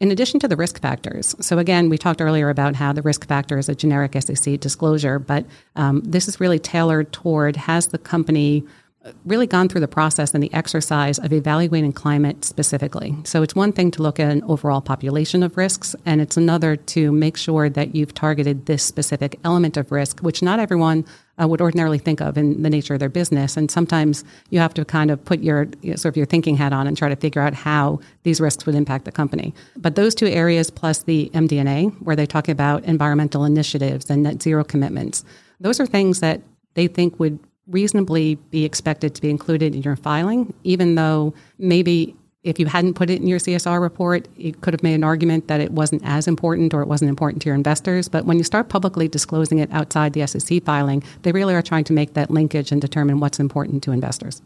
In 0.00 0.10
addition 0.10 0.40
to 0.40 0.48
the 0.48 0.56
risk 0.56 0.80
factors, 0.80 1.34
so 1.38 1.58
again, 1.58 1.90
we 1.90 1.98
talked 1.98 2.22
earlier 2.22 2.48
about 2.48 2.74
how 2.74 2.94
the 2.94 3.02
risk 3.02 3.28
factor 3.28 3.58
is 3.58 3.68
a 3.68 3.74
generic 3.74 4.14
SEC 4.18 4.58
disclosure, 4.60 5.18
but 5.18 5.44
um, 5.74 6.00
this 6.06 6.26
is 6.26 6.40
really 6.40 6.58
tailored 6.58 7.12
toward 7.12 7.56
has 7.56 7.88
the 7.88 7.98
company 7.98 8.64
really 9.24 9.46
gone 9.46 9.68
through 9.68 9.80
the 9.80 9.88
process 9.88 10.34
and 10.34 10.42
the 10.42 10.52
exercise 10.52 11.18
of 11.18 11.32
evaluating 11.32 11.92
climate 11.92 12.44
specifically. 12.44 13.14
So 13.24 13.42
it's 13.42 13.54
one 13.54 13.72
thing 13.72 13.90
to 13.92 14.02
look 14.02 14.18
at 14.18 14.30
an 14.30 14.42
overall 14.44 14.80
population 14.80 15.42
of 15.42 15.56
risks, 15.56 15.94
and 16.04 16.20
it's 16.20 16.36
another 16.36 16.76
to 16.76 17.12
make 17.12 17.36
sure 17.36 17.68
that 17.68 17.94
you've 17.94 18.14
targeted 18.14 18.66
this 18.66 18.82
specific 18.82 19.38
element 19.44 19.76
of 19.76 19.92
risk, 19.92 20.20
which 20.20 20.42
not 20.42 20.58
everyone 20.58 21.04
uh, 21.40 21.46
would 21.46 21.60
ordinarily 21.60 21.98
think 21.98 22.20
of 22.20 22.38
in 22.38 22.62
the 22.62 22.70
nature 22.70 22.94
of 22.94 23.00
their 23.00 23.08
business. 23.08 23.56
And 23.56 23.70
sometimes 23.70 24.24
you 24.50 24.58
have 24.58 24.74
to 24.74 24.84
kind 24.84 25.10
of 25.10 25.22
put 25.24 25.40
your 25.40 25.68
you 25.82 25.90
know, 25.90 25.96
sort 25.96 26.12
of 26.12 26.16
your 26.16 26.26
thinking 26.26 26.56
hat 26.56 26.72
on 26.72 26.86
and 26.86 26.96
try 26.96 27.08
to 27.08 27.16
figure 27.16 27.42
out 27.42 27.54
how 27.54 28.00
these 28.22 28.40
risks 28.40 28.64
would 28.66 28.74
impact 28.74 29.04
the 29.04 29.12
company. 29.12 29.54
But 29.76 29.96
those 29.96 30.14
two 30.14 30.26
areas, 30.26 30.70
plus 30.70 31.02
the 31.02 31.30
MD&A, 31.34 31.86
where 32.04 32.16
they 32.16 32.26
talk 32.26 32.48
about 32.48 32.84
environmental 32.84 33.44
initiatives 33.44 34.08
and 34.08 34.22
net 34.22 34.42
zero 34.42 34.64
commitments, 34.64 35.24
those 35.60 35.80
are 35.80 35.86
things 35.86 36.20
that 36.20 36.40
they 36.74 36.86
think 36.86 37.18
would 37.18 37.38
reasonably 37.68 38.36
be 38.50 38.64
expected 38.64 39.14
to 39.14 39.22
be 39.22 39.30
included 39.30 39.74
in 39.74 39.82
your 39.82 39.96
filing, 39.96 40.54
even 40.64 40.94
though 40.94 41.34
maybe 41.58 42.16
if 42.46 42.60
you 42.60 42.66
hadn't 42.66 42.94
put 42.94 43.10
it 43.10 43.20
in 43.20 43.26
your 43.26 43.40
CSR 43.40 43.80
report, 43.80 44.28
you 44.36 44.52
could 44.52 44.72
have 44.72 44.82
made 44.82 44.94
an 44.94 45.02
argument 45.02 45.48
that 45.48 45.60
it 45.60 45.72
wasn't 45.72 46.02
as 46.04 46.28
important 46.28 46.72
or 46.72 46.80
it 46.80 46.86
wasn't 46.86 47.08
important 47.08 47.42
to 47.42 47.46
your 47.46 47.56
investors. 47.56 48.08
But 48.08 48.24
when 48.24 48.38
you 48.38 48.44
start 48.44 48.68
publicly 48.68 49.08
disclosing 49.08 49.58
it 49.58 49.70
outside 49.72 50.12
the 50.12 50.24
SEC 50.28 50.62
filing, 50.62 51.02
they 51.22 51.32
really 51.32 51.56
are 51.56 51.62
trying 51.62 51.82
to 51.84 51.92
make 51.92 52.14
that 52.14 52.30
linkage 52.30 52.70
and 52.70 52.80
determine 52.80 53.18
what's 53.18 53.40
important 53.40 53.82
to 53.82 53.90
investors. 53.90 54.42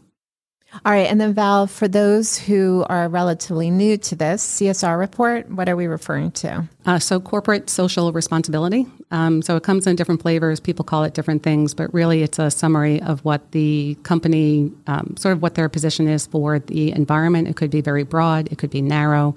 All 0.85 0.91
right. 0.91 1.07
And 1.07 1.19
then, 1.19 1.33
Val, 1.33 1.67
for 1.67 1.87
those 1.87 2.39
who 2.39 2.85
are 2.89 3.07
relatively 3.09 3.69
new 3.69 3.97
to 3.97 4.15
this 4.15 4.45
CSR 4.59 4.97
report, 4.97 5.49
what 5.51 5.67
are 5.67 5.75
we 5.75 5.85
referring 5.85 6.31
to? 6.31 6.67
Uh, 6.85 6.97
so, 6.97 7.19
corporate 7.19 7.69
social 7.69 8.11
responsibility. 8.13 8.87
Um, 9.11 9.41
so, 9.41 9.55
it 9.55 9.63
comes 9.63 9.87
in 9.87 9.95
different 9.95 10.21
flavors. 10.21 10.59
People 10.59 10.83
call 10.83 11.03
it 11.03 11.13
different 11.13 11.43
things, 11.43 11.73
but 11.73 11.93
really 11.93 12.23
it's 12.23 12.39
a 12.39 12.49
summary 12.49 13.01
of 13.01 13.23
what 13.23 13.51
the 13.51 13.95
company, 14.03 14.71
um, 14.87 15.15
sort 15.17 15.33
of 15.33 15.41
what 15.41 15.55
their 15.55 15.69
position 15.69 16.07
is 16.07 16.25
for 16.25 16.59
the 16.59 16.91
environment. 16.91 17.47
It 17.47 17.55
could 17.55 17.71
be 17.71 17.81
very 17.81 18.03
broad, 18.03 18.51
it 18.51 18.57
could 18.57 18.71
be 18.71 18.81
narrow. 18.81 19.35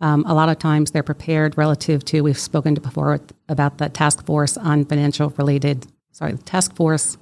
Um, 0.00 0.24
a 0.26 0.34
lot 0.34 0.48
of 0.48 0.58
times 0.58 0.90
they're 0.90 1.04
prepared 1.04 1.56
relative 1.56 2.04
to, 2.06 2.22
we've 2.22 2.38
spoken 2.38 2.74
to 2.74 2.80
before 2.80 3.20
about 3.48 3.78
the 3.78 3.88
task 3.88 4.26
force 4.26 4.56
on 4.56 4.84
financial 4.84 5.30
related, 5.30 5.86
sorry, 6.10 6.36
task 6.38 6.74
force 6.74 7.16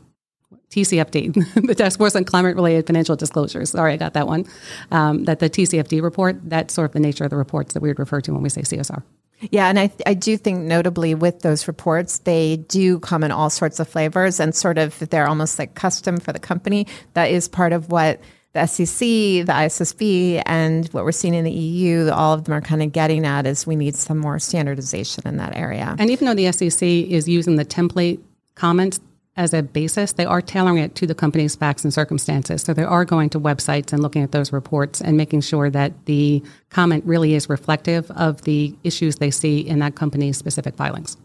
TCFD, 0.71 1.67
the 1.67 1.75
Task 1.75 1.99
Force 1.99 2.15
on 2.17 2.25
Climate 2.25 2.55
Related 2.55 2.87
Financial 2.87 3.17
Disclosures. 3.17 3.71
Sorry, 3.71 3.93
I 3.93 3.97
got 3.97 4.15
that 4.15 4.27
one. 4.27 4.47
Um, 4.91 5.25
that 5.25 5.41
the 5.41 5.51
TCFD 5.51 6.01
report, 6.01 6.39
that's 6.45 6.73
sort 6.73 6.91
of 6.91 6.93
the 6.93 7.01
nature 7.01 7.25
of 7.25 7.31
the 7.31 7.37
reports 7.37 7.75
that 7.75 7.83
we 7.83 7.89
would 7.89 7.99
refer 7.99 8.21
to 8.21 8.33
when 8.33 8.43
we 8.43 8.49
say 8.49 8.63
CSR. 8.63 9.03
Yeah, 9.51 9.69
and 9.69 9.79
I, 9.79 9.91
I 10.07 10.15
do 10.15 10.37
think 10.37 10.61
notably 10.61 11.15
with 11.15 11.41
those 11.41 11.67
reports, 11.67 12.19
they 12.19 12.57
do 12.57 12.99
come 13.01 13.25
in 13.25 13.31
all 13.31 13.51
sorts 13.51 13.81
of 13.81 13.89
flavors 13.89 14.39
and 14.39 14.55
sort 14.55 14.79
of 14.79 14.99
they're 15.11 15.27
almost 15.27 15.59
like 15.59 15.75
custom 15.75 16.19
for 16.19 16.33
the 16.33 16.39
company. 16.39 16.87
That 17.15 17.31
is 17.31 17.49
part 17.49 17.73
of 17.73 17.91
what 17.91 18.21
the 18.53 18.67
SEC, 18.67 18.99
the 18.99 19.53
ISSB, 19.53 20.43
and 20.45 20.89
what 20.89 21.05
we're 21.05 21.13
seeing 21.13 21.35
in 21.35 21.45
the 21.45 21.53
EU, 21.53 22.11
all 22.11 22.35
of 22.35 22.45
them 22.45 22.55
are 22.55 22.61
kind 22.61 22.83
of 22.83 22.93
getting 22.93 23.25
at 23.25 23.47
is 23.47 23.67
we 23.67 23.77
need 23.77 23.95
some 23.95 24.19
more 24.19 24.39
standardization 24.39 25.27
in 25.27 25.37
that 25.37 25.57
area. 25.57 25.95
And 25.99 26.11
even 26.11 26.27
though 26.27 26.35
the 26.35 26.51
SEC 26.51 26.83
is 26.83 27.29
using 27.29 27.57
the 27.57 27.65
template 27.65 28.21
comments 28.57 29.01
as 29.37 29.55
a 29.55 29.63
basis, 29.63 30.13
they 30.13 30.25
are 30.25 30.43
tailoring 30.43 30.79
it 30.79 30.95
to 30.97 31.07
the 31.07 31.15
company's 31.15 31.55
facts 31.55 31.85
and 31.85 31.95
circumstances. 31.95 32.63
So 32.63 32.75
they 32.75 32.83
are 32.83 33.05
going 33.05 33.31
to 33.31 33.41
websites 33.41 33.93
and 33.93 34.03
looking 34.03 34.23
at 34.23 34.33
those 34.33 34.53
reports 34.53 35.01
and 35.01 35.17
making 35.17 35.43
sure 35.43 35.71
that 35.71 35.93
the 36.07 36.43
comment 36.69 37.05
really 37.07 37.35
is 37.35 37.49
reflective 37.49 38.11
of 38.11 38.43
the 38.43 38.75
issues 38.83 39.17
they 39.17 39.31
see 39.31 39.61
in 39.61 39.79
that 39.79 39.95
company's 39.95 40.37
specific 40.37 40.77
filings. 40.77 41.17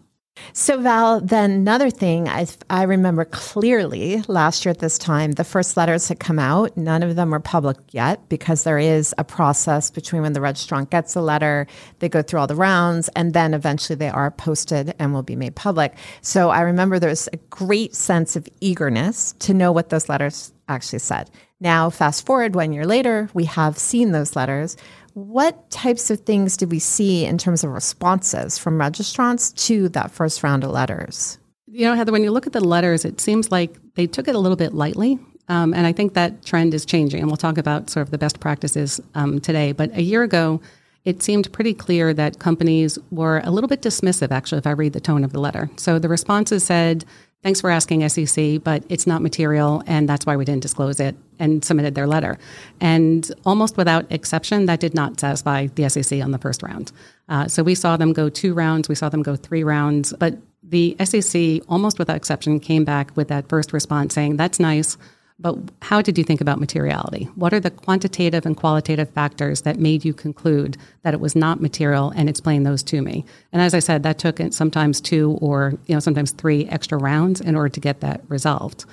So, 0.53 0.79
Val, 0.79 1.21
then 1.21 1.51
another 1.51 1.89
thing 1.89 2.27
I, 2.27 2.47
I 2.69 2.83
remember 2.83 3.25
clearly 3.25 4.21
last 4.27 4.65
year 4.65 4.71
at 4.71 4.79
this 4.79 4.97
time, 4.97 5.33
the 5.33 5.43
first 5.43 5.77
letters 5.77 6.07
had 6.07 6.19
come 6.19 6.39
out. 6.39 6.75
None 6.75 7.03
of 7.03 7.15
them 7.15 7.31
were 7.31 7.39
public 7.39 7.77
yet 7.91 8.27
because 8.29 8.63
there 8.63 8.79
is 8.79 9.13
a 9.17 9.23
process 9.23 9.89
between 9.89 10.21
when 10.21 10.33
the 10.33 10.39
registrant 10.39 10.89
gets 10.89 11.15
a 11.15 11.21
letter, 11.21 11.67
they 11.99 12.09
go 12.09 12.21
through 12.21 12.39
all 12.39 12.47
the 12.47 12.55
rounds, 12.55 13.09
and 13.15 13.33
then 13.33 13.53
eventually 13.53 13.95
they 13.95 14.09
are 14.09 14.31
posted 14.31 14.93
and 14.99 15.13
will 15.13 15.23
be 15.23 15.35
made 15.35 15.55
public. 15.55 15.95
So, 16.21 16.49
I 16.49 16.61
remember 16.61 16.99
there 16.99 17.09
was 17.09 17.29
a 17.31 17.37
great 17.49 17.95
sense 17.95 18.35
of 18.35 18.47
eagerness 18.59 19.33
to 19.39 19.53
know 19.53 19.71
what 19.71 19.89
those 19.89 20.09
letters 20.09 20.51
actually 20.67 20.99
said. 20.99 21.29
Now, 21.61 21.89
fast 21.89 22.25
forward 22.25 22.55
one 22.55 22.73
year 22.73 22.85
later, 22.85 23.29
we 23.33 23.45
have 23.45 23.77
seen 23.77 24.11
those 24.11 24.35
letters. 24.35 24.75
What 25.15 25.71
types 25.71 26.11
of 26.11 26.19
things 26.19 26.57
did 26.57 26.69
we 26.69 26.79
see 26.79 27.23
in 27.23 27.37
terms 27.37 27.63
of 27.63 27.71
responses 27.71 28.57
from 28.57 28.77
registrants 28.77 29.55
to 29.65 29.87
that 29.89 30.11
first 30.11 30.43
round 30.43 30.65
of 30.65 30.71
letters? 30.71 31.37
You 31.67 31.85
know, 31.85 31.95
Heather, 31.95 32.11
when 32.11 32.21
you 32.21 32.31
look 32.31 32.47
at 32.47 32.51
the 32.51 32.59
letters, 32.59 33.05
it 33.05 33.21
seems 33.21 33.49
like 33.49 33.77
they 33.93 34.07
took 34.07 34.27
it 34.27 34.35
a 34.35 34.39
little 34.39 34.57
bit 34.57 34.73
lightly. 34.73 35.17
Um, 35.47 35.73
and 35.73 35.87
I 35.87 35.93
think 35.93 36.15
that 36.15 36.43
trend 36.43 36.73
is 36.73 36.85
changing. 36.85 37.21
And 37.21 37.29
we'll 37.29 37.37
talk 37.37 37.57
about 37.57 37.89
sort 37.89 38.05
of 38.05 38.11
the 38.11 38.17
best 38.17 38.41
practices 38.41 38.99
um, 39.13 39.39
today. 39.39 39.71
But 39.71 39.95
a 39.95 40.01
year 40.01 40.21
ago, 40.21 40.59
it 41.05 41.23
seemed 41.23 41.49
pretty 41.53 41.73
clear 41.73 42.13
that 42.13 42.39
companies 42.39 42.99
were 43.09 43.39
a 43.45 43.51
little 43.51 43.69
bit 43.69 43.81
dismissive, 43.81 44.31
actually, 44.31 44.57
if 44.57 44.67
I 44.67 44.71
read 44.71 44.91
the 44.91 44.99
tone 44.99 45.23
of 45.23 45.31
the 45.31 45.39
letter. 45.39 45.69
So 45.77 45.97
the 45.97 46.09
responses 46.09 46.65
said, 46.65 47.05
Thanks 47.45 47.61
for 47.61 47.69
asking 47.69 48.09
SEC, 48.09 48.63
but 48.63 48.83
it's 48.89 49.05
not 49.05 49.21
material, 49.21 49.83
and 49.85 50.09
that's 50.09 50.25
why 50.25 50.35
we 50.35 50.45
didn't 50.45 50.63
disclose 50.63 50.99
it 50.99 51.15
and 51.37 51.63
submitted 51.63 51.93
their 51.93 52.07
letter. 52.07 52.39
And 52.81 53.31
almost 53.45 53.77
without 53.77 54.11
exception, 54.11 54.65
that 54.65 54.79
did 54.79 54.95
not 54.95 55.19
satisfy 55.19 55.67
the 55.67 55.87
SEC 55.87 56.23
on 56.23 56.31
the 56.31 56.39
first 56.39 56.63
round. 56.63 56.91
Uh, 57.29 57.47
so 57.47 57.61
we 57.61 57.75
saw 57.75 57.97
them 57.97 58.13
go 58.13 58.29
two 58.29 58.55
rounds, 58.55 58.89
we 58.89 58.95
saw 58.95 59.09
them 59.09 59.21
go 59.21 59.35
three 59.35 59.63
rounds, 59.63 60.11
but 60.17 60.39
the 60.63 60.97
SEC, 61.03 61.61
almost 61.69 61.99
without 61.99 62.15
exception, 62.15 62.59
came 62.59 62.83
back 62.83 63.15
with 63.15 63.27
that 63.27 63.47
first 63.47 63.73
response 63.73 64.15
saying, 64.15 64.37
That's 64.37 64.59
nice. 64.59 64.97
But 65.37 65.57
how 65.81 66.01
did 66.01 66.17
you 66.17 66.23
think 66.23 66.39
about 66.39 66.61
materiality? 66.61 67.25
What 67.35 67.53
are 67.53 67.59
the 67.59 67.69
quantitative 67.69 68.45
and 68.45 68.55
qualitative 68.55 69.09
factors 69.09 69.61
that 69.63 69.77
made 69.77 70.05
you 70.05 70.13
conclude 70.13 70.77
that 71.03 71.13
it 71.13 71.19
was 71.19 71.35
not 71.35 71.61
material 71.61 72.11
and 72.15 72.29
explain 72.29 72.63
those 72.63 72.81
to 72.83 73.01
me? 73.01 73.25
And 73.51 73.61
as 73.61 73.73
I 73.73 73.79
said, 73.79 74.03
that 74.03 74.17
took 74.17 74.39
sometimes 74.53 75.01
two 75.01 75.37
or 75.41 75.73
you 75.87 75.93
know 75.93 75.99
sometimes 75.99 76.31
three 76.31 76.65
extra 76.67 76.97
rounds 76.97 77.41
in 77.41 77.55
order 77.55 77.69
to 77.69 77.79
get 77.79 77.99
that 77.99 78.21
resolved. 78.29 78.85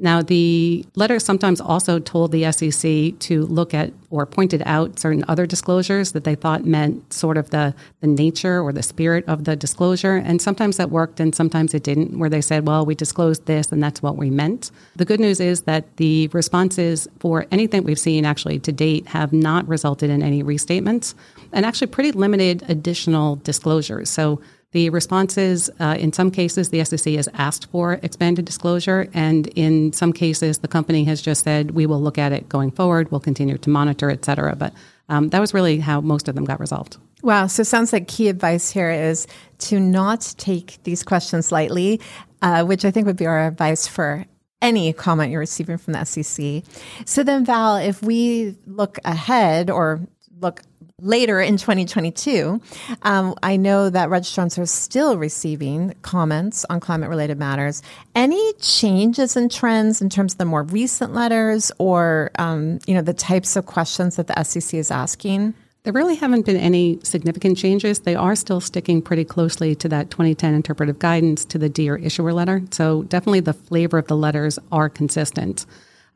Now, 0.00 0.22
the 0.22 0.86
letter 0.94 1.18
sometimes 1.18 1.60
also 1.60 1.98
told 1.98 2.30
the 2.30 2.50
SEC 2.52 3.18
to 3.18 3.46
look 3.46 3.74
at 3.74 3.92
or 4.10 4.26
pointed 4.26 4.62
out 4.64 4.98
certain 4.98 5.24
other 5.26 5.44
disclosures 5.44 6.12
that 6.12 6.22
they 6.22 6.36
thought 6.36 6.64
meant 6.64 7.12
sort 7.12 7.36
of 7.36 7.50
the, 7.50 7.74
the 8.00 8.06
nature 8.06 8.60
or 8.60 8.72
the 8.72 8.82
spirit 8.82 9.24
of 9.26 9.44
the 9.44 9.56
disclosure. 9.56 10.14
And 10.14 10.40
sometimes 10.40 10.76
that 10.76 10.90
worked 10.90 11.18
and 11.18 11.34
sometimes 11.34 11.74
it 11.74 11.82
didn't, 11.82 12.16
where 12.16 12.30
they 12.30 12.40
said, 12.40 12.66
well, 12.66 12.86
we 12.86 12.94
disclosed 12.94 13.46
this 13.46 13.72
and 13.72 13.82
that's 13.82 14.00
what 14.00 14.16
we 14.16 14.30
meant. 14.30 14.70
The 14.94 15.04
good 15.04 15.20
news 15.20 15.40
is 15.40 15.62
that 15.62 15.96
the 15.96 16.28
responses 16.28 17.08
for 17.18 17.46
anything 17.50 17.82
we've 17.82 17.98
seen 17.98 18.24
actually 18.24 18.60
to 18.60 18.72
date 18.72 19.08
have 19.08 19.32
not 19.32 19.66
resulted 19.66 20.10
in 20.10 20.22
any 20.22 20.44
restatements 20.44 21.14
and 21.52 21.66
actually 21.66 21.88
pretty 21.88 22.12
limited 22.12 22.64
additional 22.68 23.36
disclosures. 23.36 24.08
So 24.10 24.40
the 24.72 24.90
responses, 24.90 25.70
uh, 25.80 25.96
in 25.98 26.12
some 26.12 26.30
cases, 26.30 26.68
the 26.68 26.84
SEC 26.84 27.14
has 27.14 27.28
asked 27.34 27.70
for 27.70 27.94
expanded 28.02 28.44
disclosure, 28.44 29.08
and 29.14 29.46
in 29.48 29.92
some 29.92 30.12
cases, 30.12 30.58
the 30.58 30.68
company 30.68 31.04
has 31.04 31.22
just 31.22 31.44
said, 31.44 31.70
we 31.70 31.86
will 31.86 32.00
look 32.00 32.18
at 32.18 32.32
it 32.32 32.48
going 32.48 32.70
forward, 32.70 33.10
we'll 33.10 33.20
continue 33.20 33.56
to 33.56 33.70
monitor, 33.70 34.10
et 34.10 34.24
cetera. 34.24 34.54
But 34.54 34.74
um, 35.08 35.30
that 35.30 35.40
was 35.40 35.54
really 35.54 35.78
how 35.78 36.02
most 36.02 36.28
of 36.28 36.34
them 36.34 36.44
got 36.44 36.60
resolved. 36.60 36.98
Wow. 37.22 37.46
So 37.46 37.62
it 37.62 37.64
sounds 37.64 37.92
like 37.92 38.08
key 38.08 38.28
advice 38.28 38.70
here 38.70 38.90
is 38.90 39.26
to 39.58 39.80
not 39.80 40.34
take 40.36 40.78
these 40.84 41.02
questions 41.02 41.50
lightly, 41.50 42.00
uh, 42.42 42.64
which 42.64 42.84
I 42.84 42.90
think 42.90 43.06
would 43.06 43.16
be 43.16 43.26
our 43.26 43.46
advice 43.48 43.86
for 43.86 44.26
any 44.60 44.92
comment 44.92 45.30
you're 45.30 45.40
receiving 45.40 45.78
from 45.78 45.94
the 45.94 46.04
SEC. 46.04 46.62
So 47.06 47.22
then, 47.22 47.44
Val, 47.44 47.76
if 47.76 48.02
we 48.02 48.56
look 48.66 48.98
ahead 49.04 49.70
or 49.70 50.00
look 50.40 50.62
later 51.00 51.40
in 51.40 51.56
2022, 51.56 52.60
um, 53.02 53.34
I 53.42 53.56
know 53.56 53.88
that 53.88 54.08
registrants 54.08 54.58
are 54.58 54.66
still 54.66 55.16
receiving 55.16 55.94
comments 56.02 56.64
on 56.68 56.80
climate 56.80 57.08
related 57.08 57.38
matters. 57.38 57.82
Any 58.14 58.52
changes 58.54 59.36
in 59.36 59.48
trends 59.48 60.02
in 60.02 60.10
terms 60.10 60.34
of 60.34 60.38
the 60.38 60.44
more 60.44 60.64
recent 60.64 61.14
letters 61.14 61.70
or, 61.78 62.30
um, 62.38 62.80
you 62.86 62.94
know, 62.94 63.02
the 63.02 63.14
types 63.14 63.54
of 63.54 63.66
questions 63.66 64.16
that 64.16 64.26
the 64.26 64.42
SEC 64.42 64.78
is 64.78 64.90
asking? 64.90 65.54
There 65.84 65.92
really 65.92 66.16
haven't 66.16 66.44
been 66.44 66.56
any 66.56 66.98
significant 67.04 67.56
changes. 67.56 68.00
They 68.00 68.16
are 68.16 68.34
still 68.34 68.60
sticking 68.60 69.00
pretty 69.00 69.24
closely 69.24 69.74
to 69.76 69.88
that 69.88 70.10
2010 70.10 70.52
interpretive 70.52 70.98
guidance 70.98 71.44
to 71.46 71.58
the 71.58 71.68
Dear 71.68 71.96
Issuer 71.96 72.32
letter. 72.32 72.62
So 72.72 73.04
definitely 73.04 73.40
the 73.40 73.54
flavor 73.54 73.98
of 73.98 74.08
the 74.08 74.16
letters 74.16 74.58
are 74.72 74.88
consistent. 74.88 75.64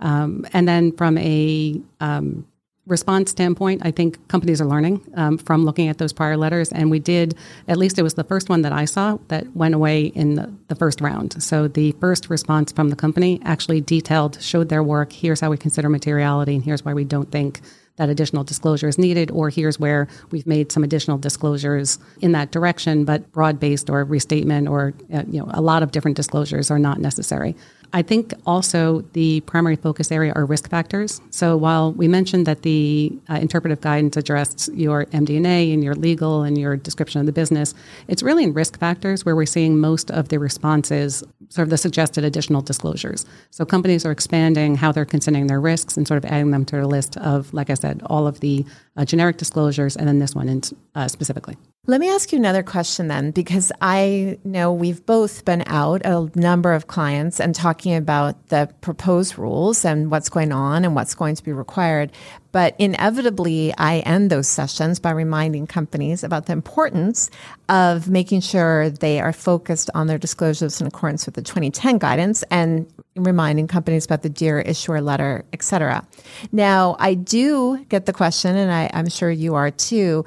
Um, 0.01 0.45
and 0.53 0.67
then 0.67 0.91
from 0.93 1.17
a 1.17 1.81
um, 2.01 2.45
response 2.87 3.31
standpoint, 3.31 3.83
I 3.85 3.93
think 3.93 4.27
companies 4.29 4.61
are 4.61 4.67
learning 4.67 5.03
um, 5.15 5.39
from 5.39 5.65
looking 5.65 5.89
at 5.89 5.99
those 5.99 6.13
prior 6.13 6.37
letters. 6.37 6.73
And 6.73 6.91
we 6.91 6.99
did, 6.99 7.37
at 7.69 7.77
least 7.77 7.99
it 7.99 8.03
was 8.03 8.15
the 8.15 8.25
first 8.25 8.49
one 8.49 8.63
that 8.63 8.73
I 8.73 8.87
saw 8.87 9.19
that 9.29 9.55
went 9.55 9.75
away 9.75 10.07
in 10.07 10.35
the, 10.35 10.53
the, 10.69 10.75
first 10.75 11.01
round. 11.01 11.41
So 11.43 11.69
the 11.69 11.93
first 11.93 12.29
response 12.29 12.73
from 12.73 12.89
the 12.89 12.97
company 12.97 13.41
actually 13.45 13.81
detailed, 13.81 14.43
showed 14.43 14.69
their 14.69 14.83
work. 14.83 15.13
Here's 15.13 15.41
how 15.41 15.51
we 15.51 15.57
consider 15.57 15.89
materiality, 15.89 16.57
and 16.57 16.65
here's 16.65 16.85
why 16.85 16.93
we 16.93 17.05
don't 17.05 17.31
think 17.31 17.61
that 17.97 18.09
additional 18.09 18.43
disclosure 18.43 18.89
is 18.89 18.99
needed, 18.99 19.31
or 19.31 19.51
here's 19.51 19.79
where 19.79 20.09
we've 20.31 20.47
made 20.47 20.73
some 20.73 20.83
additional 20.83 21.19
disclosures 21.19 21.99
in 22.21 22.33
that 22.33 22.51
direction, 22.51 23.05
but 23.05 23.31
broad 23.33 23.61
based 23.61 23.91
or 23.91 24.03
restatement 24.03 24.67
or 24.67 24.95
uh, 25.13 25.23
you 25.29 25.41
know 25.41 25.51
a 25.53 25.61
lot 25.61 25.83
of 25.83 25.93
different 25.93 26.17
disclosures 26.17 26.71
are 26.71 26.79
not 26.79 26.99
necessary. 26.99 27.55
I 27.95 28.01
think 28.03 28.33
also 28.47 29.03
the 29.13 29.41
primary 29.43 29.77
focus 29.77 30.11
area 30.11 30.33
are 30.35 30.47
risk 30.47 30.69
factors. 30.71 31.21
So 31.31 31.57
while 31.57 31.93
we 31.93 32.09
mentioned 32.09 32.47
that 32.47 32.63
the 32.63 33.13
uh, 33.29 33.35
interpretive 33.35 33.83
guidance 33.83 34.17
addressed 34.17 34.73
your 34.73 35.05
MD&A 35.07 35.73
and 35.73 35.85
your 35.85 35.95
legal 35.95 36.43
and 36.43 36.57
your 36.57 36.77
description 36.77 37.21
of 37.21 37.27
the 37.27 37.33
business, 37.33 37.75
it's 38.09 38.23
really 38.23 38.45
in 38.45 38.55
risk 38.55 38.79
factors 38.79 39.27
where 39.27 39.37
we're 39.37 39.45
seeing 39.45 39.79
most 39.79 40.11
of 40.11 40.29
the 40.29 40.39
responses, 40.39 41.23
sort 41.51 41.67
of 41.67 41.71
the 41.71 41.77
suggested 41.77 42.25
additional 42.25 42.63
disclosures. 42.63 43.27
So 43.51 43.67
companies 43.67 44.07
are 44.07 44.11
expanding 44.11 44.77
how 44.77 44.91
they're 44.91 45.05
considering 45.05 45.49
their 45.49 45.61
risks 45.61 45.97
and 45.97 46.09
sort 46.09 46.25
of 46.25 46.31
adding 46.31 46.51
them 46.51 46.65
to 46.67 46.83
a 46.83 46.87
list 46.87 47.19
of, 47.19 47.53
like 47.53 47.69
I 47.69 47.75
said, 47.75 48.01
all 48.07 48.27
of 48.27 48.41
the 48.41 48.65
uh, 48.97 49.05
generic 49.05 49.37
disclosures 49.37 49.97
and 49.97 50.09
then 50.09 50.19
this 50.19 50.35
one 50.35 50.49
in, 50.49 50.63
uh, 50.95 51.09
specifically. 51.09 51.57
Let 51.89 52.01
me 52.01 52.09
ask 52.11 52.31
you 52.31 52.39
another 52.39 52.63
question 52.63 53.09
then, 53.09 53.33
because 53.33 53.73
I 53.81 54.39
know 54.45 54.73
we've 54.73 55.05
both 55.05 55.45
been 55.45 55.65
out 55.67 56.03
a 56.07 56.31
number 56.39 56.75
of 56.75 56.87
clients 56.87 57.41
and 57.41 57.57
talking 57.57 57.97
about 57.97 58.51
the 58.51 58.73
proposed 58.83 59.37
rules 59.37 59.85
and 59.85 60.09
what's 60.09 60.29
going 60.29 60.53
on 60.53 60.85
and 60.85 60.95
what's 60.95 61.17
going 61.17 61.35
to 61.35 61.43
be 61.43 61.53
required. 61.53 62.13
But 62.53 62.77
inevitably, 62.79 63.75
I 63.77 63.99
end 63.99 64.31
those 64.31 64.47
sessions 64.47 65.01
by 65.01 65.11
reminding 65.11 65.67
companies 65.67 66.23
about 66.23 66.47
the 66.47 66.53
importance 66.53 67.31
of 67.69 68.09
making 68.09 68.43
sure 68.43 68.89
they 68.89 69.19
are 69.19 69.33
focused 69.33 69.91
on 69.93 70.07
their 70.07 70.19
disclosures 70.19 70.81
in 70.81 70.87
accordance 70.87 71.27
with 71.27 71.35
the 71.35 71.43
2010 71.43 71.99
guidance 71.99 72.45
and 72.45 72.87
reminding 73.17 73.67
companies 73.67 74.05
about 74.05 74.23
the 74.23 74.31
Dear 74.31 74.61
Issuer 74.61 75.01
letter, 75.01 75.45
et 75.53 75.65
cetera. 75.65 76.07
Now, 76.53 76.95
I 77.01 77.15
do 77.15 77.85
get 77.89 78.07
the 78.07 78.13
question, 78.13 78.55
and 78.55 78.71
I, 78.71 78.89
I'm 78.95 79.09
sure 79.09 79.33
you 79.33 79.57
are 79.57 79.73
too 79.73 80.25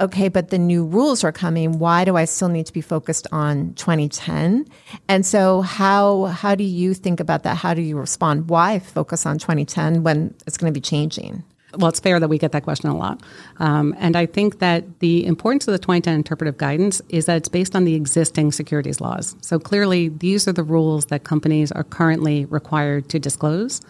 okay, 0.00 0.28
but 0.28 0.50
the 0.50 0.58
new 0.58 0.84
rules 0.84 1.22
are 1.22 1.32
coming. 1.32 1.78
Why 1.78 2.04
do 2.04 2.16
I 2.16 2.24
still 2.24 2.48
need 2.48 2.66
to 2.66 2.72
be 2.72 2.80
focused 2.80 3.26
on 3.32 3.74
2010? 3.74 4.66
And 5.08 5.24
so 5.26 5.60
how 5.60 6.24
how 6.24 6.54
do 6.54 6.64
you 6.64 6.94
think 6.94 7.20
about 7.20 7.42
that? 7.44 7.56
How 7.56 7.74
do 7.74 7.82
you 7.82 7.98
respond? 7.98 8.48
Why 8.48 8.78
focus 8.78 9.26
on 9.26 9.38
2010 9.38 10.02
when 10.02 10.34
it's 10.46 10.56
going 10.56 10.72
to 10.72 10.76
be 10.76 10.82
changing? 10.82 11.44
Well, 11.76 11.88
it's 11.88 12.00
fair 12.00 12.18
that 12.18 12.28
we 12.28 12.38
get 12.38 12.50
that 12.52 12.64
question 12.64 12.90
a 12.90 12.96
lot. 12.96 13.22
Um, 13.58 13.94
and 13.98 14.16
I 14.16 14.26
think 14.26 14.58
that 14.58 14.98
the 14.98 15.24
importance 15.24 15.68
of 15.68 15.72
the 15.72 15.78
2010 15.78 16.14
interpretive 16.14 16.58
guidance 16.58 17.00
is 17.10 17.26
that 17.26 17.36
it's 17.36 17.48
based 17.48 17.76
on 17.76 17.84
the 17.84 17.94
existing 17.94 18.50
securities 18.50 19.00
laws. 19.00 19.36
So 19.40 19.60
clearly, 19.60 20.08
these 20.08 20.48
are 20.48 20.52
the 20.52 20.64
rules 20.64 21.06
that 21.06 21.22
companies 21.22 21.70
are 21.70 21.84
currently 21.84 22.44
required 22.46 23.08
to 23.10 23.20
disclose. 23.20 23.80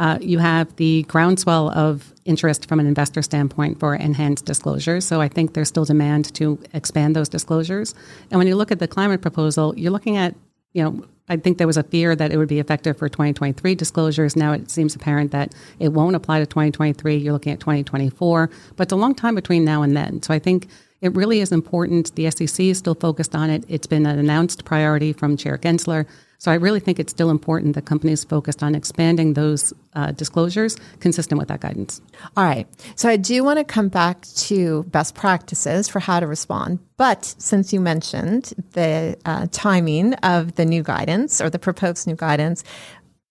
Uh, 0.00 0.18
you 0.22 0.38
have 0.38 0.74
the 0.76 1.02
groundswell 1.08 1.68
of 1.72 2.14
interest 2.24 2.66
from 2.66 2.80
an 2.80 2.86
investor 2.86 3.20
standpoint 3.20 3.78
for 3.78 3.94
enhanced 3.94 4.46
disclosures. 4.46 5.04
So 5.04 5.20
I 5.20 5.28
think 5.28 5.52
there's 5.52 5.68
still 5.68 5.84
demand 5.84 6.32
to 6.36 6.58
expand 6.72 7.14
those 7.14 7.28
disclosures. 7.28 7.94
And 8.30 8.38
when 8.38 8.46
you 8.46 8.56
look 8.56 8.72
at 8.72 8.78
the 8.78 8.88
climate 8.88 9.20
proposal, 9.20 9.74
you're 9.76 9.92
looking 9.92 10.16
at, 10.16 10.34
you 10.72 10.82
know, 10.82 11.04
I 11.28 11.36
think 11.36 11.58
there 11.58 11.66
was 11.66 11.76
a 11.76 11.82
fear 11.82 12.16
that 12.16 12.32
it 12.32 12.38
would 12.38 12.48
be 12.48 12.60
effective 12.60 12.96
for 12.96 13.10
2023 13.10 13.74
disclosures. 13.74 14.36
Now 14.36 14.52
it 14.52 14.70
seems 14.70 14.96
apparent 14.96 15.32
that 15.32 15.54
it 15.78 15.90
won't 15.90 16.16
apply 16.16 16.38
to 16.38 16.46
2023. 16.46 17.16
You're 17.16 17.34
looking 17.34 17.52
at 17.52 17.60
2024, 17.60 18.50
but 18.76 18.84
it's 18.84 18.92
a 18.94 18.96
long 18.96 19.14
time 19.14 19.34
between 19.34 19.66
now 19.66 19.82
and 19.82 19.94
then. 19.94 20.22
So 20.22 20.32
I 20.32 20.38
think 20.38 20.68
it 21.02 21.14
really 21.14 21.40
is 21.40 21.52
important. 21.52 22.14
The 22.14 22.30
SEC 22.30 22.58
is 22.64 22.78
still 22.78 22.94
focused 22.94 23.34
on 23.34 23.50
it. 23.50 23.64
It's 23.68 23.86
been 23.86 24.06
an 24.06 24.18
announced 24.18 24.64
priority 24.64 25.12
from 25.12 25.36
Chair 25.36 25.58
Gensler. 25.58 26.06
So 26.40 26.50
I 26.50 26.54
really 26.54 26.80
think 26.80 26.98
it's 26.98 27.12
still 27.12 27.28
important 27.28 27.74
that 27.74 27.84
companies 27.84 28.24
focused 28.24 28.62
on 28.62 28.74
expanding 28.74 29.34
those 29.34 29.74
uh, 29.92 30.12
disclosures 30.12 30.74
consistent 30.98 31.38
with 31.38 31.48
that 31.48 31.60
guidance. 31.60 32.00
All 32.34 32.44
right. 32.44 32.66
So 32.96 33.10
I 33.10 33.18
do 33.18 33.44
want 33.44 33.58
to 33.58 33.64
come 33.64 33.88
back 33.88 34.22
to 34.22 34.84
best 34.84 35.14
practices 35.14 35.86
for 35.86 36.00
how 36.00 36.18
to 36.18 36.26
respond. 36.26 36.78
But 36.96 37.26
since 37.36 37.74
you 37.74 37.80
mentioned 37.80 38.54
the 38.72 39.18
uh, 39.26 39.48
timing 39.52 40.14
of 40.14 40.54
the 40.54 40.64
new 40.64 40.82
guidance 40.82 41.42
or 41.42 41.50
the 41.50 41.58
proposed 41.58 42.06
new 42.06 42.16
guidance, 42.16 42.64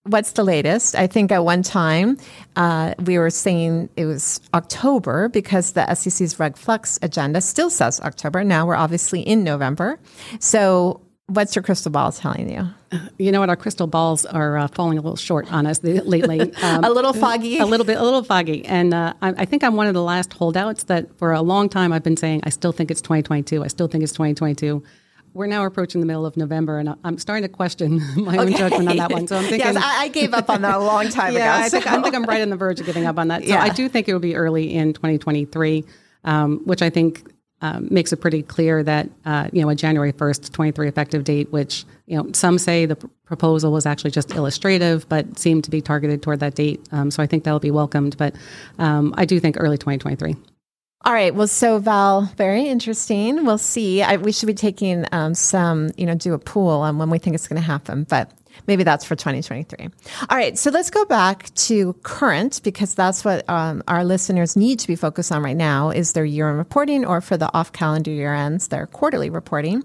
what's 0.04 0.32
the 0.32 0.44
latest? 0.44 0.94
I 0.94 1.08
think 1.08 1.32
at 1.32 1.44
one 1.44 1.62
time 1.64 2.16
uh, 2.54 2.94
we 3.04 3.18
were 3.18 3.30
saying 3.30 3.88
it 3.96 4.06
was 4.06 4.40
October 4.54 5.28
because 5.28 5.72
the 5.72 5.92
SEC's 5.96 6.38
Reg 6.38 6.56
Flex 6.56 6.96
agenda 7.02 7.40
still 7.40 7.70
says 7.70 8.00
October. 8.02 8.44
Now 8.44 8.66
we're 8.66 8.76
obviously 8.76 9.20
in 9.20 9.42
November. 9.42 9.98
So 10.38 11.00
what's 11.30 11.54
your 11.54 11.62
crystal 11.62 11.90
ball 11.90 12.12
telling 12.12 12.50
you? 12.50 12.66
You 13.18 13.30
know 13.30 13.40
what? 13.40 13.48
Our 13.48 13.56
crystal 13.56 13.86
balls 13.86 14.26
are 14.26 14.58
uh, 14.58 14.68
falling 14.68 14.98
a 14.98 15.00
little 15.00 15.16
short 15.16 15.50
on 15.52 15.66
us 15.66 15.82
lately. 15.82 16.52
Um, 16.62 16.84
a 16.84 16.90
little 16.90 17.12
foggy. 17.12 17.58
A 17.58 17.64
little 17.64 17.86
bit, 17.86 17.96
a 17.96 18.02
little 18.02 18.22
foggy. 18.22 18.64
And 18.66 18.92
uh, 18.92 19.14
I, 19.22 19.28
I, 19.30 19.44
think 19.44 19.64
I'm 19.64 19.76
one 19.76 19.86
of 19.86 19.94
the 19.94 20.02
last 20.02 20.32
holdouts 20.32 20.84
that 20.84 21.16
for 21.18 21.32
a 21.32 21.40
long 21.40 21.68
time 21.68 21.92
I've 21.92 22.02
been 22.02 22.16
saying 22.16 22.42
I 22.44 22.50
still 22.50 22.72
think 22.72 22.90
it's 22.90 23.00
2022. 23.00 23.64
I 23.64 23.68
still 23.68 23.86
think 23.88 24.04
it's 24.04 24.12
2022. 24.12 24.82
We're 25.32 25.46
now 25.46 25.64
approaching 25.64 26.00
the 26.00 26.06
middle 26.06 26.26
of 26.26 26.36
November, 26.36 26.78
and 26.78 26.94
I'm 27.04 27.16
starting 27.18 27.44
to 27.44 27.48
question 27.48 28.02
my 28.16 28.36
own 28.36 28.52
judgment 28.52 28.88
on 28.88 28.96
that 28.96 29.12
one. 29.12 29.26
So 29.26 29.36
I'm 29.36 29.44
thinking, 29.48 29.74
yes, 29.74 29.76
I, 29.76 30.02
I 30.02 30.08
gave 30.08 30.34
up 30.34 30.50
on 30.50 30.62
that 30.62 30.76
a 30.76 30.80
long 30.80 31.08
time 31.08 31.32
yeah, 31.34 31.56
ago. 31.56 31.64
I 31.64 31.68
think, 31.68 31.86
I 31.86 32.02
think 32.02 32.14
I'm 32.14 32.24
right 32.24 32.42
on 32.42 32.50
the 32.50 32.56
verge 32.56 32.80
of 32.80 32.86
giving 32.86 33.06
up 33.06 33.18
on 33.18 33.28
that. 33.28 33.42
So 33.42 33.48
yeah. 33.48 33.62
I 33.62 33.70
do 33.70 33.88
think 33.88 34.08
it 34.08 34.12
will 34.12 34.20
be 34.20 34.34
early 34.34 34.74
in 34.74 34.92
2023, 34.92 35.84
um, 36.24 36.60
which 36.64 36.82
I 36.82 36.90
think 36.90 37.30
um, 37.62 37.88
makes 37.90 38.12
it 38.12 38.16
pretty 38.16 38.42
clear 38.42 38.82
that 38.82 39.08
uh, 39.24 39.48
you 39.52 39.62
know 39.62 39.68
a 39.68 39.74
January 39.74 40.12
1st, 40.12 40.52
23 40.52 40.88
effective 40.88 41.24
date, 41.24 41.52
which 41.52 41.84
you 42.06 42.16
know 42.16 42.30
some 42.32 42.58
say 42.58 42.86
the 42.86 42.96
pr- 42.96 43.06
proposal 43.24 43.72
was 43.72 43.86
actually 43.86 44.10
just 44.10 44.34
illustrative, 44.34 45.08
but 45.08 45.38
seemed 45.38 45.64
to 45.64 45.70
be 45.70 45.80
targeted 45.80 46.22
toward 46.22 46.40
that 46.40 46.54
date. 46.54 46.80
Um, 46.92 47.10
so 47.10 47.22
I 47.22 47.26
think 47.26 47.44
that'll 47.44 47.60
be 47.60 47.70
welcomed. 47.70 48.16
But 48.16 48.34
um, 48.78 49.14
I 49.16 49.24
do 49.24 49.38
think 49.40 49.56
early 49.58 49.78
2023. 49.78 50.36
All 51.02 51.14
right. 51.14 51.34
Well, 51.34 51.48
so 51.48 51.78
Val, 51.78 52.30
very 52.36 52.66
interesting. 52.68 53.46
We'll 53.46 53.56
see. 53.56 54.02
I, 54.02 54.16
we 54.16 54.32
should 54.32 54.48
be 54.48 54.54
taking 54.54 55.06
um, 55.12 55.34
some, 55.34 55.90
you 55.96 56.04
know, 56.04 56.14
do 56.14 56.34
a 56.34 56.38
pool 56.38 56.68
on 56.68 56.98
when 56.98 57.08
we 57.08 57.18
think 57.18 57.34
it's 57.34 57.48
going 57.48 57.60
to 57.60 57.66
happen. 57.66 58.04
But 58.04 58.30
maybe 58.66 58.84
that's 58.84 59.04
for 59.04 59.16
2023. 59.16 59.88
All 60.28 60.36
right, 60.36 60.58
so 60.58 60.70
let's 60.70 60.90
go 60.90 61.04
back 61.04 61.52
to 61.54 61.92
current 62.02 62.60
because 62.62 62.94
that's 62.94 63.24
what 63.24 63.48
um, 63.48 63.82
our 63.88 64.04
listeners 64.04 64.56
need 64.56 64.78
to 64.80 64.86
be 64.86 64.96
focused 64.96 65.32
on 65.32 65.42
right 65.42 65.56
now 65.56 65.90
is 65.90 66.12
their 66.12 66.24
year-end 66.24 66.58
reporting 66.58 67.04
or 67.04 67.20
for 67.20 67.36
the 67.36 67.52
off-calendar 67.54 68.10
year 68.10 68.34
ends, 68.34 68.68
their 68.68 68.86
quarterly 68.86 69.30
reporting. 69.30 69.84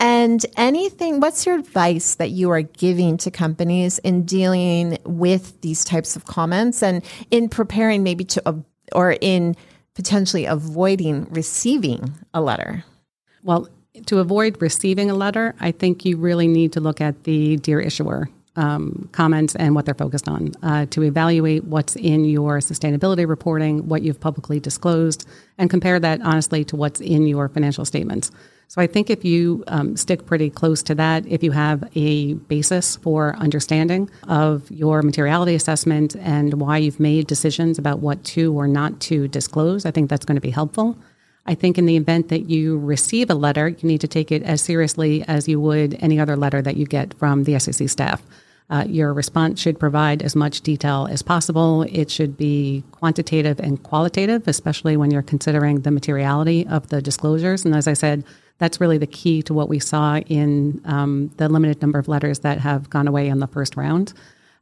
And 0.00 0.44
anything, 0.56 1.20
what's 1.20 1.46
your 1.46 1.56
advice 1.56 2.16
that 2.16 2.30
you 2.30 2.50
are 2.50 2.62
giving 2.62 3.16
to 3.18 3.30
companies 3.30 3.98
in 4.00 4.24
dealing 4.24 4.98
with 5.04 5.60
these 5.60 5.84
types 5.84 6.16
of 6.16 6.24
comments 6.24 6.82
and 6.82 7.04
in 7.30 7.48
preparing 7.48 8.02
maybe 8.02 8.24
to, 8.24 8.64
or 8.92 9.16
in 9.20 9.56
potentially 9.94 10.44
avoiding 10.44 11.26
receiving 11.30 12.14
a 12.32 12.40
letter? 12.40 12.84
Well, 13.42 13.68
to 14.06 14.18
avoid 14.18 14.60
receiving 14.60 15.10
a 15.10 15.14
letter, 15.14 15.54
I 15.60 15.70
think 15.70 16.04
you 16.04 16.16
really 16.16 16.48
need 16.48 16.72
to 16.72 16.80
look 16.80 17.00
at 17.00 17.24
the 17.24 17.56
Dear 17.58 17.80
Issuer 17.80 18.28
um, 18.56 19.08
comments 19.12 19.56
and 19.56 19.74
what 19.74 19.84
they're 19.84 19.94
focused 19.94 20.28
on 20.28 20.52
uh, 20.62 20.86
to 20.86 21.02
evaluate 21.02 21.64
what's 21.64 21.96
in 21.96 22.24
your 22.24 22.58
sustainability 22.58 23.26
reporting, 23.26 23.88
what 23.88 24.02
you've 24.02 24.20
publicly 24.20 24.60
disclosed, 24.60 25.26
and 25.58 25.70
compare 25.70 25.98
that 25.98 26.20
honestly 26.22 26.64
to 26.64 26.76
what's 26.76 27.00
in 27.00 27.26
your 27.26 27.48
financial 27.48 27.84
statements. 27.84 28.30
So 28.68 28.80
I 28.80 28.86
think 28.86 29.10
if 29.10 29.24
you 29.24 29.62
um, 29.68 29.96
stick 29.96 30.26
pretty 30.26 30.50
close 30.50 30.82
to 30.84 30.94
that, 30.96 31.26
if 31.26 31.42
you 31.42 31.52
have 31.52 31.88
a 31.94 32.34
basis 32.34 32.96
for 32.96 33.36
understanding 33.36 34.10
of 34.26 34.68
your 34.70 35.02
materiality 35.02 35.54
assessment 35.54 36.16
and 36.16 36.54
why 36.54 36.78
you've 36.78 36.98
made 36.98 37.26
decisions 37.26 37.78
about 37.78 38.00
what 38.00 38.24
to 38.24 38.56
or 38.56 38.66
not 38.66 39.00
to 39.00 39.28
disclose, 39.28 39.84
I 39.84 39.90
think 39.90 40.10
that's 40.10 40.24
going 40.24 40.36
to 40.36 40.40
be 40.40 40.50
helpful. 40.50 40.96
I 41.46 41.54
think 41.54 41.76
in 41.76 41.86
the 41.86 41.96
event 41.96 42.28
that 42.28 42.48
you 42.48 42.78
receive 42.78 43.28
a 43.30 43.34
letter, 43.34 43.68
you 43.68 43.86
need 43.86 44.00
to 44.00 44.08
take 44.08 44.32
it 44.32 44.42
as 44.42 44.62
seriously 44.62 45.22
as 45.28 45.46
you 45.46 45.60
would 45.60 45.96
any 46.00 46.18
other 46.18 46.36
letter 46.36 46.62
that 46.62 46.76
you 46.76 46.86
get 46.86 47.14
from 47.14 47.44
the 47.44 47.58
SEC 47.58 47.88
staff. 47.88 48.22
Uh, 48.70 48.84
your 48.88 49.12
response 49.12 49.60
should 49.60 49.78
provide 49.78 50.22
as 50.22 50.34
much 50.34 50.62
detail 50.62 51.06
as 51.10 51.20
possible. 51.20 51.82
It 51.82 52.10
should 52.10 52.36
be 52.36 52.82
quantitative 52.92 53.60
and 53.60 53.82
qualitative, 53.82 54.48
especially 54.48 54.96
when 54.96 55.10
you're 55.10 55.22
considering 55.22 55.80
the 55.80 55.90
materiality 55.90 56.66
of 56.66 56.88
the 56.88 57.02
disclosures. 57.02 57.66
And 57.66 57.74
as 57.74 57.86
I 57.86 57.92
said, 57.92 58.24
that's 58.58 58.80
really 58.80 58.96
the 58.96 59.06
key 59.06 59.42
to 59.42 59.52
what 59.52 59.68
we 59.68 59.78
saw 59.78 60.18
in 60.18 60.80
um, 60.86 61.30
the 61.36 61.48
limited 61.48 61.82
number 61.82 61.98
of 61.98 62.08
letters 62.08 62.38
that 62.38 62.58
have 62.58 62.88
gone 62.88 63.06
away 63.06 63.28
in 63.28 63.40
the 63.40 63.46
first 63.46 63.76
round. 63.76 64.14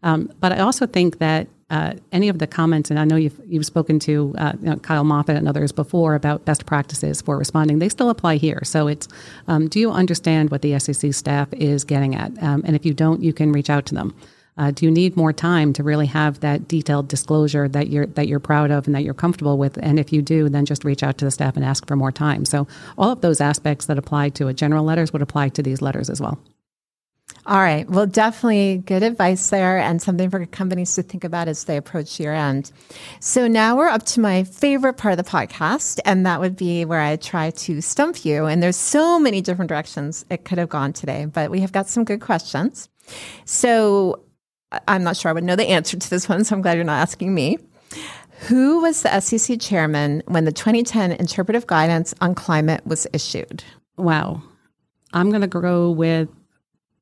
Um, 0.03 0.33
but 0.40 0.51
I 0.51 0.59
also 0.59 0.87
think 0.87 1.18
that 1.18 1.47
uh, 1.72 1.94
any 2.12 2.28
of 2.28 2.38
the 2.38 2.46
comments, 2.46 2.90
and 2.90 2.98
I 2.98 3.04
know 3.04 3.16
you've 3.16 3.40
you've 3.46 3.64
spoken 3.64 3.98
to 4.00 4.35
uh, 4.37 4.52
you 4.61 4.68
know, 4.68 4.76
Kyle 4.76 5.04
Moffatt 5.04 5.37
and 5.37 5.48
others 5.48 5.72
before 5.72 6.14
about 6.14 6.44
best 6.44 6.66
practices 6.66 7.22
for 7.22 7.38
responding. 7.38 7.78
They 7.78 7.88
still 7.88 8.11
apply 8.11 8.37
here. 8.37 8.61
So 8.62 8.88
it's 8.88 9.08
um, 9.48 9.68
do 9.68 9.80
you 9.80 9.90
understand 9.90 10.50
what 10.50 10.61
the 10.61 10.78
SEC 10.78 11.14
staff 11.14 11.48
is 11.54 11.82
getting 11.85 12.14
at? 12.14 12.30
Um, 12.42 12.62
and 12.66 12.76
if 12.76 12.85
you 12.85 12.92
don't, 12.92 13.22
you 13.22 13.32
can 13.32 13.52
reach 13.52 13.70
out 13.70 13.87
to 13.87 13.94
them. 13.94 14.14
Uh, 14.58 14.70
do 14.70 14.85
you 14.85 14.90
need 14.90 15.16
more 15.16 15.32
time 15.32 15.72
to 15.72 15.82
really 15.82 16.04
have 16.04 16.40
that 16.40 16.68
detailed 16.68 17.08
disclosure 17.08 17.68
that 17.68 17.88
you're 17.88 18.04
that 18.04 18.28
you're 18.28 18.38
proud 18.38 18.70
of 18.70 18.87
and 18.87 18.94
that 18.94 19.02
you're 19.02 19.14
comfortable 19.14 19.56
with? 19.56 19.78
And 19.82 19.98
if 19.98 20.12
you 20.12 20.20
do, 20.20 20.50
then 20.50 20.66
just 20.66 20.85
reach 20.85 21.02
out 21.02 21.16
to 21.18 21.24
the 21.24 21.30
staff 21.30 21.56
and 21.56 21.64
ask 21.64 21.87
for 21.87 21.96
more 21.96 22.12
time. 22.12 22.44
So 22.44 22.68
all 22.98 23.11
of 23.11 23.22
those 23.22 23.40
aspects 23.40 23.87
that 23.87 23.96
apply 23.96 24.28
to 24.30 24.48
a 24.48 24.52
general 24.52 24.85
letters 24.85 25.11
would 25.14 25.22
apply 25.22 25.48
to 25.48 25.62
these 25.62 25.80
letters 25.80 26.11
as 26.11 26.20
well. 26.20 26.38
All 27.44 27.59
right. 27.59 27.88
Well, 27.90 28.07
definitely 28.07 28.78
good 28.87 29.02
advice 29.02 29.50
there 29.50 29.76
and 29.78 30.00
something 30.00 30.31
for 30.31 30.46
companies 30.46 30.94
to 30.94 31.02
think 31.02 31.24
about 31.24 31.48
as 31.48 31.64
they 31.64 31.76
approach 31.76 32.20
year 32.20 32.33
end. 32.33 32.70
So 33.18 33.48
now 33.48 33.76
we're 33.76 33.88
up 33.88 34.05
to 34.07 34.20
my 34.20 34.44
favorite 34.44 34.96
part 34.96 35.18
of 35.18 35.24
the 35.24 35.28
podcast, 35.28 35.98
and 36.05 36.24
that 36.24 36.38
would 36.38 36.55
be 36.55 36.85
where 36.85 37.00
I 37.00 37.16
try 37.16 37.50
to 37.50 37.81
stump 37.81 38.24
you. 38.24 38.44
And 38.44 38.62
there's 38.62 38.76
so 38.76 39.18
many 39.18 39.40
different 39.40 39.70
directions 39.70 40.24
it 40.31 40.44
could 40.44 40.59
have 40.59 40.68
gone 40.68 40.92
today, 40.92 41.24
but 41.24 41.50
we 41.50 41.61
have 41.61 41.72
got 41.72 41.88
some 41.88 42.05
good 42.05 42.20
questions. 42.20 42.88
So 43.44 44.22
I'm 44.87 45.02
not 45.02 45.16
sure 45.16 45.28
I 45.28 45.33
would 45.33 45.42
know 45.42 45.57
the 45.57 45.68
answer 45.68 45.98
to 45.98 46.11
this 46.11 46.28
one, 46.28 46.44
so 46.44 46.55
I'm 46.55 46.62
glad 46.62 46.74
you're 46.74 46.85
not 46.85 47.00
asking 47.00 47.35
me. 47.35 47.59
Who 48.46 48.83
was 48.83 49.02
the 49.02 49.20
SEC 49.20 49.61
chairman 49.61 50.22
when 50.26 50.44
the 50.44 50.52
2010 50.52 51.11
interpretive 51.12 51.66
guidance 51.66 52.14
on 52.20 52.37
climate 52.37 52.87
was 52.87 53.07
issued? 53.12 53.64
Wow. 53.96 54.42
I'm 55.12 55.31
going 55.31 55.42
to 55.42 55.48
go 55.48 55.90
with 55.90 56.28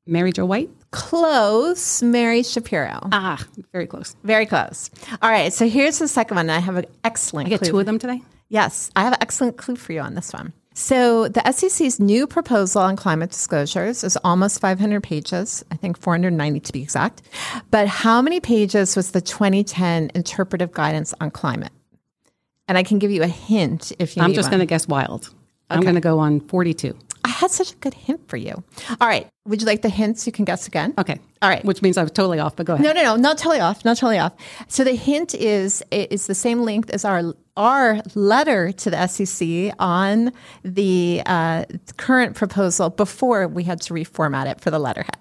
Mary 0.05 0.31
Jo 0.31 0.45
White. 0.45 0.69
Close, 0.91 2.03
Mary 2.03 2.41
Schapiro. 2.41 3.07
Ah, 3.11 3.43
very 3.71 3.87
close. 3.87 4.15
Very 4.23 4.45
close. 4.45 4.89
All 5.21 5.29
right, 5.29 5.53
so 5.53 5.67
here's 5.67 5.99
the 5.99 6.07
second 6.07 6.35
one. 6.35 6.49
I 6.49 6.59
have 6.59 6.75
an 6.75 6.85
excellent. 7.03 7.47
I 7.47 7.49
get 7.49 7.61
clue. 7.61 7.71
two 7.71 7.79
of 7.79 7.85
them 7.85 7.99
today. 7.99 8.21
Yes, 8.49 8.91
I 8.95 9.03
have 9.03 9.13
an 9.13 9.19
excellent 9.21 9.57
clue 9.57 9.77
for 9.77 9.93
you 9.93 10.01
on 10.01 10.15
this 10.15 10.33
one. 10.33 10.53
So, 10.73 11.27
the 11.27 11.51
SEC's 11.51 11.99
new 11.99 12.25
proposal 12.25 12.81
on 12.81 12.95
climate 12.95 13.31
disclosures 13.31 14.05
is 14.05 14.17
almost 14.23 14.61
500 14.61 15.03
pages, 15.03 15.65
I 15.69 15.75
think 15.75 15.97
490 15.97 16.61
to 16.61 16.73
be 16.73 16.81
exact. 16.81 17.21
But 17.71 17.87
how 17.87 18.21
many 18.21 18.39
pages 18.39 18.95
was 18.95 19.11
the 19.11 19.19
2010 19.19 20.11
interpretive 20.15 20.71
guidance 20.71 21.13
on 21.19 21.29
climate? 21.29 21.73
And 22.69 22.77
I 22.77 22.83
can 22.83 22.99
give 22.99 23.11
you 23.11 23.21
a 23.21 23.27
hint 23.27 23.91
if 23.99 24.15
you 24.15 24.23
I'm 24.23 24.33
just 24.33 24.49
going 24.49 24.61
to 24.61 24.65
guess 24.65 24.87
wild. 24.87 25.33
I'm 25.69 25.81
going 25.81 25.95
to 25.95 26.01
go 26.01 26.19
on 26.19 26.39
42. 26.39 26.97
Had 27.41 27.49
such 27.49 27.71
a 27.71 27.75
good 27.77 27.95
hint 27.95 28.27
for 28.29 28.37
you. 28.37 28.63
All 29.01 29.07
right, 29.07 29.27
would 29.47 29.61
you 29.61 29.65
like 29.65 29.81
the 29.81 29.89
hints? 29.89 30.27
You 30.27 30.31
can 30.31 30.45
guess 30.45 30.67
again. 30.67 30.93
Okay. 30.99 31.19
All 31.41 31.49
right. 31.49 31.65
Which 31.65 31.81
means 31.81 31.97
I 31.97 32.03
was 32.03 32.11
totally 32.11 32.37
off, 32.37 32.55
but 32.55 32.67
go 32.67 32.75
ahead. 32.75 32.85
No, 32.85 32.93
no, 32.93 33.01
no, 33.01 33.15
not 33.15 33.39
totally 33.39 33.59
off, 33.59 33.83
not 33.83 33.97
totally 33.97 34.19
off. 34.19 34.33
So 34.67 34.83
the 34.83 34.93
hint 34.93 35.33
is 35.33 35.81
it's 35.89 36.27
the 36.27 36.35
same 36.35 36.61
length 36.61 36.91
as 36.91 37.03
our 37.03 37.33
our 37.57 37.99
letter 38.13 38.71
to 38.71 38.91
the 38.91 39.07
SEC 39.07 39.73
on 39.79 40.31
the 40.63 41.23
uh, 41.25 41.65
current 41.97 42.35
proposal 42.35 42.91
before 42.91 43.47
we 43.47 43.63
had 43.63 43.81
to 43.81 43.93
reformat 43.95 44.45
it 44.49 44.61
for 44.61 44.69
the 44.69 44.77
letterhead. 44.79 45.17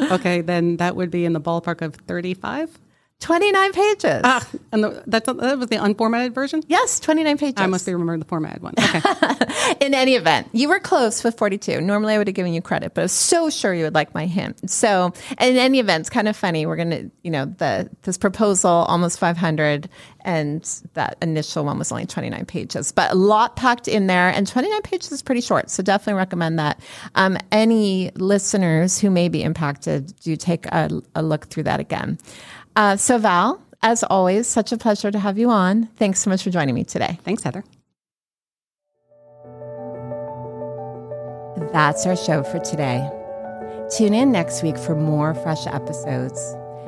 Okay, 0.12 0.40
then 0.40 0.76
that 0.78 0.96
would 0.96 1.10
be 1.10 1.24
in 1.24 1.32
the 1.34 1.40
ballpark 1.40 1.82
of 1.82 1.94
35. 1.94 2.78
Twenty 3.22 3.52
nine 3.52 3.72
pages. 3.72 4.20
Ah, 4.24 4.44
and 4.72 4.82
the, 4.82 5.04
that's, 5.06 5.26
that 5.26 5.58
was 5.58 5.68
the 5.68 5.76
unformatted 5.76 6.34
version? 6.34 6.60
yes, 6.66 6.98
twenty 6.98 7.22
nine 7.22 7.38
pages. 7.38 7.54
I 7.56 7.66
must 7.66 7.86
be 7.86 7.92
remembering 7.92 8.18
the 8.18 8.26
formatted 8.26 8.62
one. 8.62 8.74
Okay. 8.76 9.00
In 9.80 9.94
any 9.94 10.16
event, 10.16 10.48
you 10.52 10.68
were 10.68 10.80
close 10.80 11.22
with 11.22 11.38
42. 11.38 11.80
Normally, 11.80 12.14
I 12.14 12.18
would 12.18 12.26
have 12.26 12.34
given 12.34 12.52
you 12.52 12.60
credit, 12.60 12.94
but 12.94 13.02
I 13.02 13.04
was 13.04 13.12
so 13.12 13.48
sure 13.48 13.72
you 13.72 13.84
would 13.84 13.94
like 13.94 14.12
my 14.12 14.26
hint. 14.26 14.68
So, 14.68 15.12
in 15.40 15.56
any 15.56 15.78
event, 15.78 16.00
it's 16.02 16.10
kind 16.10 16.26
of 16.26 16.36
funny. 16.36 16.66
We're 16.66 16.76
going 16.76 16.90
to, 16.90 17.10
you 17.22 17.30
know, 17.30 17.44
the 17.44 17.88
this 18.02 18.18
proposal 18.18 18.70
almost 18.70 19.20
500, 19.20 19.88
and 20.22 20.62
that 20.94 21.16
initial 21.22 21.64
one 21.64 21.78
was 21.78 21.92
only 21.92 22.06
29 22.06 22.44
pages, 22.46 22.90
but 22.90 23.12
a 23.12 23.14
lot 23.14 23.54
packed 23.54 23.86
in 23.86 24.08
there. 24.08 24.30
And 24.30 24.48
29 24.48 24.82
pages 24.82 25.12
is 25.12 25.22
pretty 25.22 25.40
short, 25.42 25.70
so 25.70 25.82
definitely 25.82 26.18
recommend 26.18 26.58
that. 26.58 26.80
Um, 27.14 27.38
any 27.52 28.10
listeners 28.16 28.98
who 28.98 29.10
may 29.10 29.28
be 29.28 29.44
impacted, 29.44 30.12
do 30.20 30.34
take 30.34 30.66
a, 30.66 30.90
a 31.14 31.22
look 31.22 31.46
through 31.46 31.64
that 31.64 31.78
again. 31.78 32.18
Uh, 32.74 32.96
so, 32.96 33.18
Val, 33.18 33.60
as 33.82 34.02
always, 34.04 34.46
such 34.46 34.72
a 34.72 34.78
pleasure 34.78 35.10
to 35.10 35.18
have 35.18 35.38
you 35.38 35.50
on. 35.50 35.86
Thanks 35.96 36.20
so 36.20 36.30
much 36.30 36.42
for 36.42 36.50
joining 36.50 36.74
me 36.74 36.84
today. 36.84 37.18
Thanks, 37.24 37.42
Heather. 37.42 37.64
That's 41.72 42.06
our 42.06 42.16
show 42.16 42.42
for 42.42 42.58
today. 42.58 43.08
Tune 43.96 44.14
in 44.14 44.30
next 44.32 44.62
week 44.62 44.78
for 44.78 44.94
more 44.94 45.34
fresh 45.34 45.66
episodes. 45.66 46.38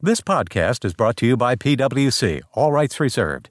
This 0.06 0.20
podcast 0.20 0.84
is 0.84 0.94
brought 0.94 1.16
to 1.16 1.26
you 1.26 1.36
by 1.36 1.56
PwC, 1.56 2.40
all 2.52 2.70
rights 2.70 3.00
reserved. 3.00 3.50